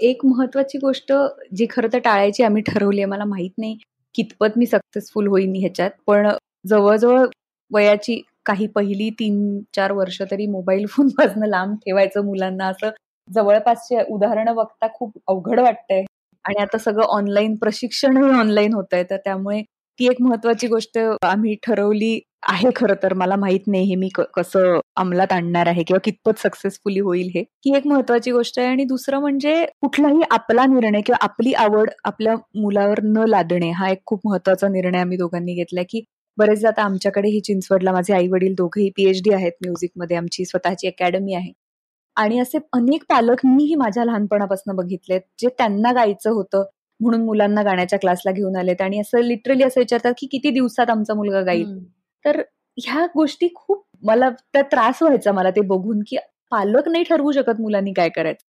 एक 0.01 0.25
महत्वाची 0.27 0.79
गोष्ट 0.79 1.13
जी 1.57 1.67
खरं 1.71 1.89
तर 1.93 1.99
टाळायची 1.99 2.43
आम्ही 2.43 2.63
ठरवली 2.63 3.01
आहे 3.01 3.07
मला 3.07 3.25
माहीत 3.25 3.51
नाही 3.59 3.77
कितपत 4.15 4.59
मी 4.59 4.67
सक्सेसफुल 4.67 5.27
होईन 5.27 5.55
ह्याच्यात 5.57 5.91
पण 6.07 6.29
जवळजवळ 6.69 7.25
वयाची 7.71 8.21
काही 8.47 8.67
पहिली 8.67 9.09
तीन 9.19 9.61
चार 9.77 9.93
वर्ष 9.93 10.21
तरी 10.31 10.47
मोबाईल 10.47 10.87
फोनपासून 10.91 11.45
लांब 11.47 11.75
ठेवायचं 11.77 12.25
मुलांना 12.25 12.67
असं 12.67 12.91
जवळपासचे 13.29 14.03
उदाहरणं 14.11 14.55
बघता 14.55 14.87
खूप 14.95 15.13
अवघड 15.29 15.61
वाटतंय. 15.61 16.05
आणि 16.45 16.63
आता 16.63 16.79
सगळं 16.79 17.05
ऑनलाईन 17.07 17.55
प्रशिक्षणही 17.57 18.39
ऑनलाईन 18.41 18.75
होत 18.75 18.95
आहे 18.95 19.05
तर 19.11 19.17
त्यामुळे 19.25 19.63
ती 19.99 20.07
एक 20.09 20.21
महत्वाची 20.23 20.67
गोष्ट 20.69 20.99
आम्ही 21.23 21.55
ठरवली 21.63 22.19
आहे 22.49 22.71
खरं 22.77 22.95
तर. 23.03 23.13
मला 23.15 23.37
माहीत 23.37 23.61
नाही 23.67 23.85
हे 23.85 23.95
मी 23.95 24.09
कसं 24.35 24.79
अंमलात 24.97 25.33
आणणार 25.33 25.67
आहे 25.67 25.83
किंवा 25.83 25.99
कितपत 26.05 26.39
सक्सेसफुली 26.43 27.01
होईल 27.01 27.31
हे. 27.35 27.41
ही 27.67 27.77
एक 27.77 27.87
महत्वाची 27.87 28.31
गोष्ट 28.33 28.59
आहे 28.59 28.69
आणि 28.69 28.85
दुसरं 28.85 29.21
म्हणजे 29.21 29.65
कुठलाही 29.83 30.23
आपला 30.31 30.67
निर्णय 30.67 31.01
किंवा 31.01 31.19
आपली 31.25 31.53
आवड 31.57 31.91
आपल्या 32.05 32.35
मुलावर 32.57 33.01
न 33.05 33.25
लादणे 33.29 33.71
हा 33.73 33.91
एक 33.91 34.03
खूप 34.07 34.21
महत्त्वाचा 34.27 34.69
निर्णय 34.69 35.01
आम्ही 35.01 35.17
दोघांनी 35.19 35.55
घेतलाय 35.55 35.85
की 35.91 36.03
बरेचदा 36.39 36.69
आता 36.69 36.83
आमच्याकडे 36.83 37.29
ही 37.29 37.41
चिंचवडला 37.41 37.93
माझे 37.93 38.15
आई 38.15 38.29
वडील 38.29 38.55
दोघेही 38.55 38.91
पीएचडी 38.97 39.33
आहेत 39.35 39.53
म्युझिकमध्ये. 39.63 40.17
आमची 40.17 40.45
स्वतःची 40.45 40.87
अकॅडमी 40.89 41.35
आहे. 41.35 41.53
आणि 42.19 42.39
असे 42.39 42.59
अनेक 42.73 43.05
पालक 43.09 43.41
मीही 43.47 43.75
माझ्या 43.75 44.05
लहानपणापासून 44.05 44.75
बघितलेत 44.77 45.21
जे 45.39 45.49
त्यांना 45.49 45.93
गायचं 45.93 46.31
होतं 46.31 46.65
म्हणून 47.01 47.25
मुलांना 47.25 47.63
गाण्याच्या 47.63 47.99
क्लासला 47.99 48.33
घेऊन 48.33 48.57
आलेत 48.57 48.81
आणि 48.83 49.01
असं 49.01 49.21
लिटरली 49.21 49.63
असं 49.65 49.81
विचारतात 49.81 50.13
की 50.19 50.27
किती 50.27 50.51
दिवसात 50.51 50.91
आमचा 50.91 51.15
मुलगा 51.15 51.41
गाईल? 51.41 51.79
तर 52.25 52.41
ह्या 52.79 53.07
गोष्टी 53.15 53.49
खूप 53.55 53.85
मला 54.03 54.31
त्या 54.31 54.63
त्रास 54.63 55.03
व्हायचा 55.03 55.33
मला 55.33 55.51
ते 55.51 55.61
बघून 55.61 56.01
की 56.07 56.17
पालक 56.51 56.89
नाही 56.89 57.05
ठरवू 57.05 57.33
शकत 57.33 57.61
मुलांनी 57.61 57.93
काय 57.93 58.09
करायचं. 58.09 58.45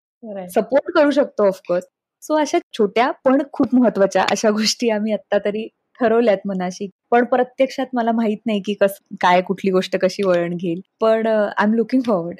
सपोर्ट 0.49 0.91
करू 0.95 1.11
शकतो 1.11 1.47
ऑफकोर्स 1.47 1.85
सो 2.23 2.35
अशा 2.35 2.59
छोट्या 2.79 3.11
पण 3.25 3.43
खूप 3.53 3.75
महत्त्वाच्या 3.75 4.25
अशा 4.31 4.51
गोष्टी 4.51 4.91
आम्ही 4.91 5.13
आता 5.13 5.39
तरी 5.45 5.67
ठरवल्यात 6.01 6.47
मनाशी. 6.47 6.89
पण 7.11 7.25
प्रत्यक्षात 7.25 7.87
मला 7.93 8.13
माहीत 8.13 8.39
नाही 8.47 8.61
की 8.67 8.75
कस 8.81 8.99
काय 9.21 9.41
कुठली 9.43 9.71
गोष्ट 9.71 9.97
कशी 9.97 10.23
वळण 10.23 10.57
घेईल. 10.57 10.81
पण 11.01 11.27
आय 11.27 11.65
एम 11.65 11.75
लुकिंग 11.75 12.03
फॉरवर्ड 12.07 12.39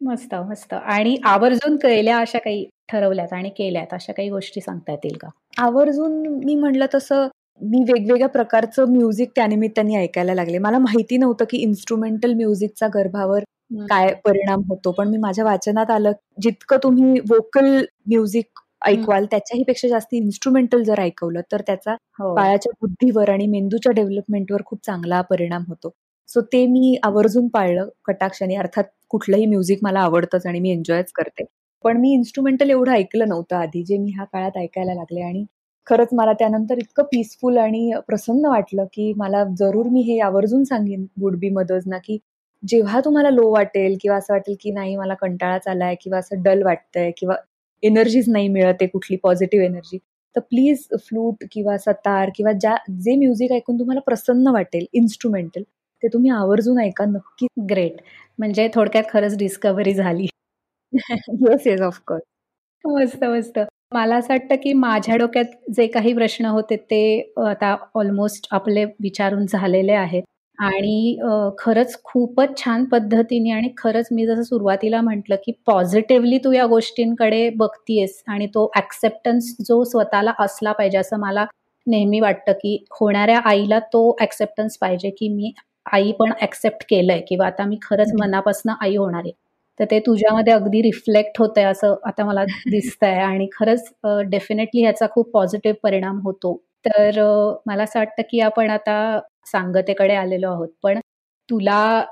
मस्त 0.00 0.34
मस्त. 0.42 0.74
आणि 0.74 1.16
आवर्जून 1.26 1.76
केल्या 1.76 2.18
अशा 2.18 2.38
काही 2.38 2.64
ठरवल्यात 2.88 3.32
आणि 3.32 3.48
केल्यात 3.50 3.94
अशा 3.94 4.12
काही 4.12 4.28
गोष्टी 4.30 4.60
सांगता 4.60 4.92
येतील 4.92 5.16
का? 5.20 5.28
आवर्जून 5.58 6.22
मी 6.44 6.54
म्हणलं 6.54 6.86
तसं 6.94 7.28
मी 7.62 7.78
वेगवेगळ्या 7.84 8.28
प्रकारचं 8.28 8.90
म्युझिक 8.90 9.30
त्यानिमित्ताने 9.36 9.96
ऐकायला 9.96 10.34
लागले. 10.34 10.58
मला 10.58 10.78
माहिती 10.78 11.16
नव्हतं 11.16 11.44
की 11.50 11.58
इन्स्ट्रुमेंटल 11.58 12.32
म्युझिकचा 12.34 12.86
गर्भावर 12.94 13.44
काय 13.86 14.12
परिणाम 14.24 14.60
होतो 14.68 14.90
पण 14.92 15.08
मी 15.08 15.16
माझ्या 15.18 15.44
वाचनात 15.44 15.90
आलं. 15.90 16.12
जितकं 16.42 16.76
तुम्ही 16.82 17.20
वोकल 17.30 17.66
म्युझिक 18.06 18.60
ऐकवाल 18.82 19.24
त्याच्याही 19.26 19.62
पेक्षा 19.64 19.88
जास्त 19.88 20.14
इन्स्ट्रुमेंटल 20.14 20.82
जर 20.82 21.00
ऐकवलं 21.00 21.40
तर 21.52 21.60
त्याचा 21.66 21.92
हो. 22.18 22.34
बाळाच्या 22.34 22.72
बुद्धीवर 22.80 23.30
आणि 23.30 23.46
मेंदूच्या 23.48 23.92
डेव्हलपमेंटवर 23.92 24.62
खूप 24.66 24.84
चांगला 24.84 25.20
परिणाम 25.30 25.62
होतो. 25.68 25.90
सो 26.28 26.40
ते 26.52 26.64
मी 26.66 26.96
आवर्जून 27.04 27.46
पाळलं 27.48 27.88
कटाक्षाने. 28.04 28.54
अर्थात 28.56 28.84
कुठलंही 29.10 29.46
म्युझिक 29.46 29.78
मला 29.82 30.00
आवडतंच 30.00 30.46
आणि 30.46 30.60
मी 30.60 30.70
एन्जॉयच 30.70 31.12
करते. 31.12 31.44
पण 31.84 31.96
मी 31.96 32.12
इन्स्ट्रुमेंटल 32.12 32.70
एवढं 32.70 32.92
ऐकलं 32.92 33.28
नव्हतं 33.28 33.56
आधी 33.56 33.82
जे 33.84 33.96
मी 33.98 34.10
ह्या 34.14 34.24
काळात 34.24 34.56
ऐकायला 34.56 34.94
लागले. 34.94 35.20
आणि 35.22 35.44
खरंच 35.86 36.08
मला 36.12 36.32
त्यानंतर 36.32 36.78
इतकं 36.78 37.02
पीसफुल 37.12 37.58
आणि 37.58 37.90
प्रसन्न 38.08 38.46
वाटलं 38.46 38.84
की 38.92 39.12
मला 39.16 39.44
जरूर 39.58 39.86
मी 39.88 40.00
हे 40.02 40.18
आवर्जून 40.20 40.64
सांगेन 40.64 41.06
वुड 41.20 41.36
बी 41.38 41.48
मदर्स 41.50 41.84
ना 41.86 41.98
की 41.98 42.18
जेव्हा 42.62 43.00
तुम्हाला 43.00 43.30
लो 43.30 43.48
वाटेल 43.52 43.96
किंवा 44.02 44.16
असं 44.18 44.32
वाटेल 44.34 44.56
की 44.60 44.70
नाही 44.70 44.96
मला 44.96 45.14
कंटाळाच 45.14 45.68
आलाय 45.68 45.94
किंवा 46.02 46.18
असं 46.18 46.42
डल 46.42 46.62
वाटतंय 46.62 47.10
किंवा 47.18 47.36
एनर्जीज 47.82 48.28
नाही 48.28 48.48
मिळत 48.48 48.74
आहे 48.80 48.86
कुठली 48.86 49.16
पॉझिटिव्ह 49.16 49.64
एनर्जी 49.66 49.98
तर 50.36 50.40
प्लीज 50.40 50.86
फ्लूट 50.98 51.44
किंवा 51.52 51.76
सतार 51.78 52.30
किंवा 52.36 52.52
ज्या 52.52 52.74
जे 53.00 53.14
म्युझिक 53.16 53.52
ऐकून 53.52 53.78
तुम्हाला 53.78 54.00
प्रसन्न 54.00 54.48
वाटेल 54.48 54.86
इन्स्ट्रुमेंटल 54.92 55.62
ते 56.02 56.08
तुम्ही 56.08 56.30
आवर्जून 56.32 56.78
ऐका 56.80 57.04
नक्की 57.06 57.46
ग्रेट 57.70 58.00
म्हणजे 58.38 58.68
थोडक्यात 58.74 59.04
खरंच 59.10 59.36
डिस्कव्हरी 59.38 59.94
झाली. 59.94 60.26
येस 60.92 61.66
येस 61.66 61.80
ऑफकोर्स 61.82 62.22
मस्त 62.84 63.24
मस्त. 63.24 63.58
मला 63.94 64.16
असं 64.16 64.32
वाटतं 64.32 64.56
की 64.62 64.72
माझ्या 64.74 65.16
डोक्यात 65.18 65.44
जे 65.72 65.86
काही 65.88 66.12
प्रश्न 66.14 66.46
होते 66.46 66.76
ते 66.82 67.32
आता 67.46 67.74
ऑलमोस्ट 67.94 68.46
आपले 68.52 68.84
विचारून 69.02 69.46
झालेले 69.46 69.92
आहेत. 69.94 70.22
आणि 70.58 71.18
खरंच 71.58 71.96
खूपच 72.04 72.56
छान 72.58 72.84
पद्धतीने 72.86 73.50
आणि 73.52 73.68
खरंच 73.78 74.08
मी 74.12 74.26
जसं 74.26 74.42
सुरुवातीला 74.42 75.00
म्हटलं 75.02 75.36
की 75.44 75.52
पॉझिटिव्हली 75.66 76.38
तू 76.44 76.52
या 76.52 76.66
गोष्टींकडे 76.66 77.48
बघतीयस 77.56 78.22
आणि 78.28 78.46
तो 78.48 78.70
ऍक्सेप्टन्स 78.78 79.54
जो 79.68 79.82
स्वतःला 79.86 80.32
असला 80.40 80.72
पाहिजे 80.72 80.98
असं 80.98 81.20
मला 81.20 81.44
नेहमी 81.86 82.20
वाटतं 82.20 82.52
की 82.54 82.76
होणाऱ्या 82.92 83.38
आईला 83.44 83.78
तो 83.92 84.00
ऍक्सेप्टन्स 84.22 84.78
पाहिजे 84.78 85.10
की 85.12 85.28
मी 85.28 85.52
आई 85.92 86.12
पण 86.12 86.32
ऍक्सेप्ट 86.42 86.84
केलंय 86.90 87.20
किंवा 87.28 87.46
आता 87.46 87.64
मी 87.64 87.78
खरंच 87.82 88.12
मनापासून 88.20 88.72
आई 88.80 88.96
होणार 88.96 89.22
आहे. 89.24 89.32
तर 89.80 89.84
ते 89.90 89.98
तुझ्यामध्ये 90.00 90.52
अगदी 90.52 90.82
रिफ्लेक्ट 90.82 91.38
होतंय 91.38 91.64
असं 91.64 91.94
आता 92.06 92.24
मला 92.24 92.44
दिसतंय. 92.44 93.18
आणि 93.22 93.48
खरंच 93.52 93.90
डेफिनेटली 94.30 94.82
ह्याचा 94.82 95.06
खूप 95.10 95.30
पॉझिटिव्ह 95.32 95.76
परिणाम 95.82 96.20
होतो. 96.24 96.56
तर 96.86 97.20
मला 97.66 97.82
असं 97.82 97.98
वाटतं 98.00 98.22
की 98.30 98.40
आपण 98.40 98.70
आता 98.70 99.20
सांगतेकडे 99.46 100.14
आलेलो 100.14 100.50
आहोत. 100.52 100.68
पण 100.82 101.00
तुला 101.48 102.04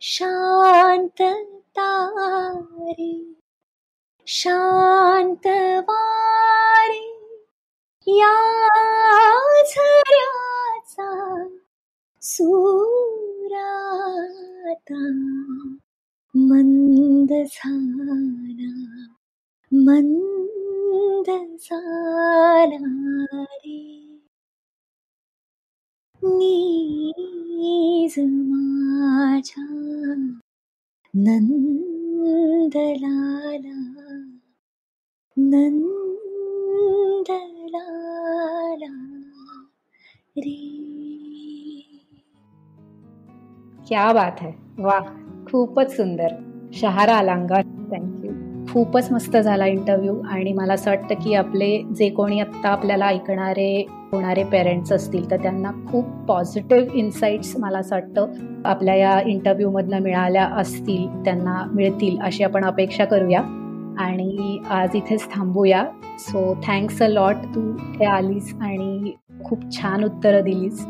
शान्ती 0.00 1.26
शान्तवारी 4.26 5.64
या 8.08 8.68
सूराता। 12.22 12.86
मंद 16.36 17.32
झाला 17.32 18.14
मंद 19.72 21.30
झाला 21.60 23.24
रे। 23.42 23.78
नीज 26.22 28.14
माझ्या 28.18 29.64
नंदलाला 31.14 32.04
नंदलाला 35.36 36.36
क्या 43.88 44.12
बात 44.12 44.40
है 44.40 44.50
वाह। 44.78 45.25
खूपच 45.56 45.96
सुंदर. 45.96 46.28
शहारा 46.74 47.18
अलंगा 47.18 47.60
थँक्यू 47.60 48.32
खूपच 48.72 49.12
मस्त 49.12 49.36
झाला 49.36 49.66
इंटरव्ह्यू 49.66 50.22
आणि 50.30 50.52
मला 50.52 50.72
असं 50.72 50.90
वाटतं 50.90 51.14
की 51.14 51.34
आपले 51.34 51.82
जे 51.96 52.08
कोणी 52.08 52.40
आत्ता 52.40 52.68
आपल्याला 52.68 53.06
ऐकणारे 53.06 53.86
होणारे 54.12 54.44
पेरेंट्स 54.44 54.92
असतील 54.92 55.30
तर 55.30 55.36
त्यांना 55.36 55.70
खूप 55.70 56.04
पॉझिटिव्ह 56.28 56.94
इन्साइट्स 56.94 57.56
मला 57.56 57.78
असं 57.78 57.96
वाटतं 57.96 58.26
आपल्या 58.64 58.94
या 58.94 59.20
इंटरव्ह्यूमधनं 59.20 59.98
मिळाल्या 59.98 60.44
असतील 60.44 61.24
त्यांना 61.24 61.64
मिळतील 61.72 62.18
अशी 62.20 62.44
आपण 62.44 62.64
अपेक्षा 62.64 63.04
करूया. 63.04 63.40
आणि 63.98 64.58
आज 64.70 64.88
इथेच 64.94 65.32
थांबूया. 65.32 65.84
सो 66.18 66.54
थँक्स 66.54 67.02
अ 67.02 67.06
लॉट 67.06 67.34
तू 67.34 67.70
इथे 67.70 68.04
आलीस 68.04 68.54
आणि 68.60 69.12
खूप 69.44 69.58
छान 69.72 70.04
उत्तरं 70.04 70.44
दिलीस. 70.44 70.86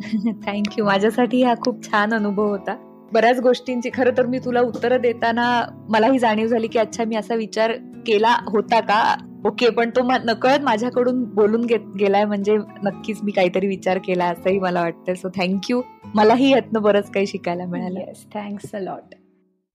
थँक्यू 0.46 0.84
माझ्यासाठी 0.84 1.42
हा 1.42 1.54
खूप 1.54 1.90
छान 1.90 2.14
अनुभव 2.14 2.48
होता. 2.48 2.89
बऱ्याच 3.12 3.40
गोष्टींची. 3.40 3.90
खरं 3.94 4.16
तर 4.18 4.26
मी 4.26 4.38
तुला 4.38 4.60
उत्तर 4.60 4.96
देताना 4.98 5.64
मलाही 5.88 6.18
जाणीव 6.18 6.46
झाली 6.46 6.66
की 6.66 6.78
अच्छा 6.78 7.04
मी 7.04 7.16
असा 7.16 7.34
विचार 7.34 7.72
केला 8.06 8.36
होता 8.46 8.80
का? 8.80 9.16
ओके 9.44 9.68
पण 9.70 9.90
तो 9.90 10.02
नकळत 10.24 10.60
माझ्याकडून 10.60 11.22
बोलून 11.24 11.64
घेत 11.66 11.80
गेलाय 12.00 12.24
म्हणजे 12.24 12.56
नक्कीच 12.82 13.18
मी 13.22 13.32
काहीतरी 13.32 13.66
विचार 13.66 13.98
केला 13.98 14.24
असंही 14.24 14.58
मला 14.58 14.80
वाटतं 14.80 15.14
सो 15.14 15.28
थँक्यू 15.28 15.80
मलाही 16.14 16.50
यातनं 16.50 16.82
बरंच 16.82 17.10
काही 17.10 17.26
शिकायला 17.26 17.66
मिळालं. 17.66 18.12
Thanks 18.34 18.74
a 18.74 18.78
lot 18.78 19.14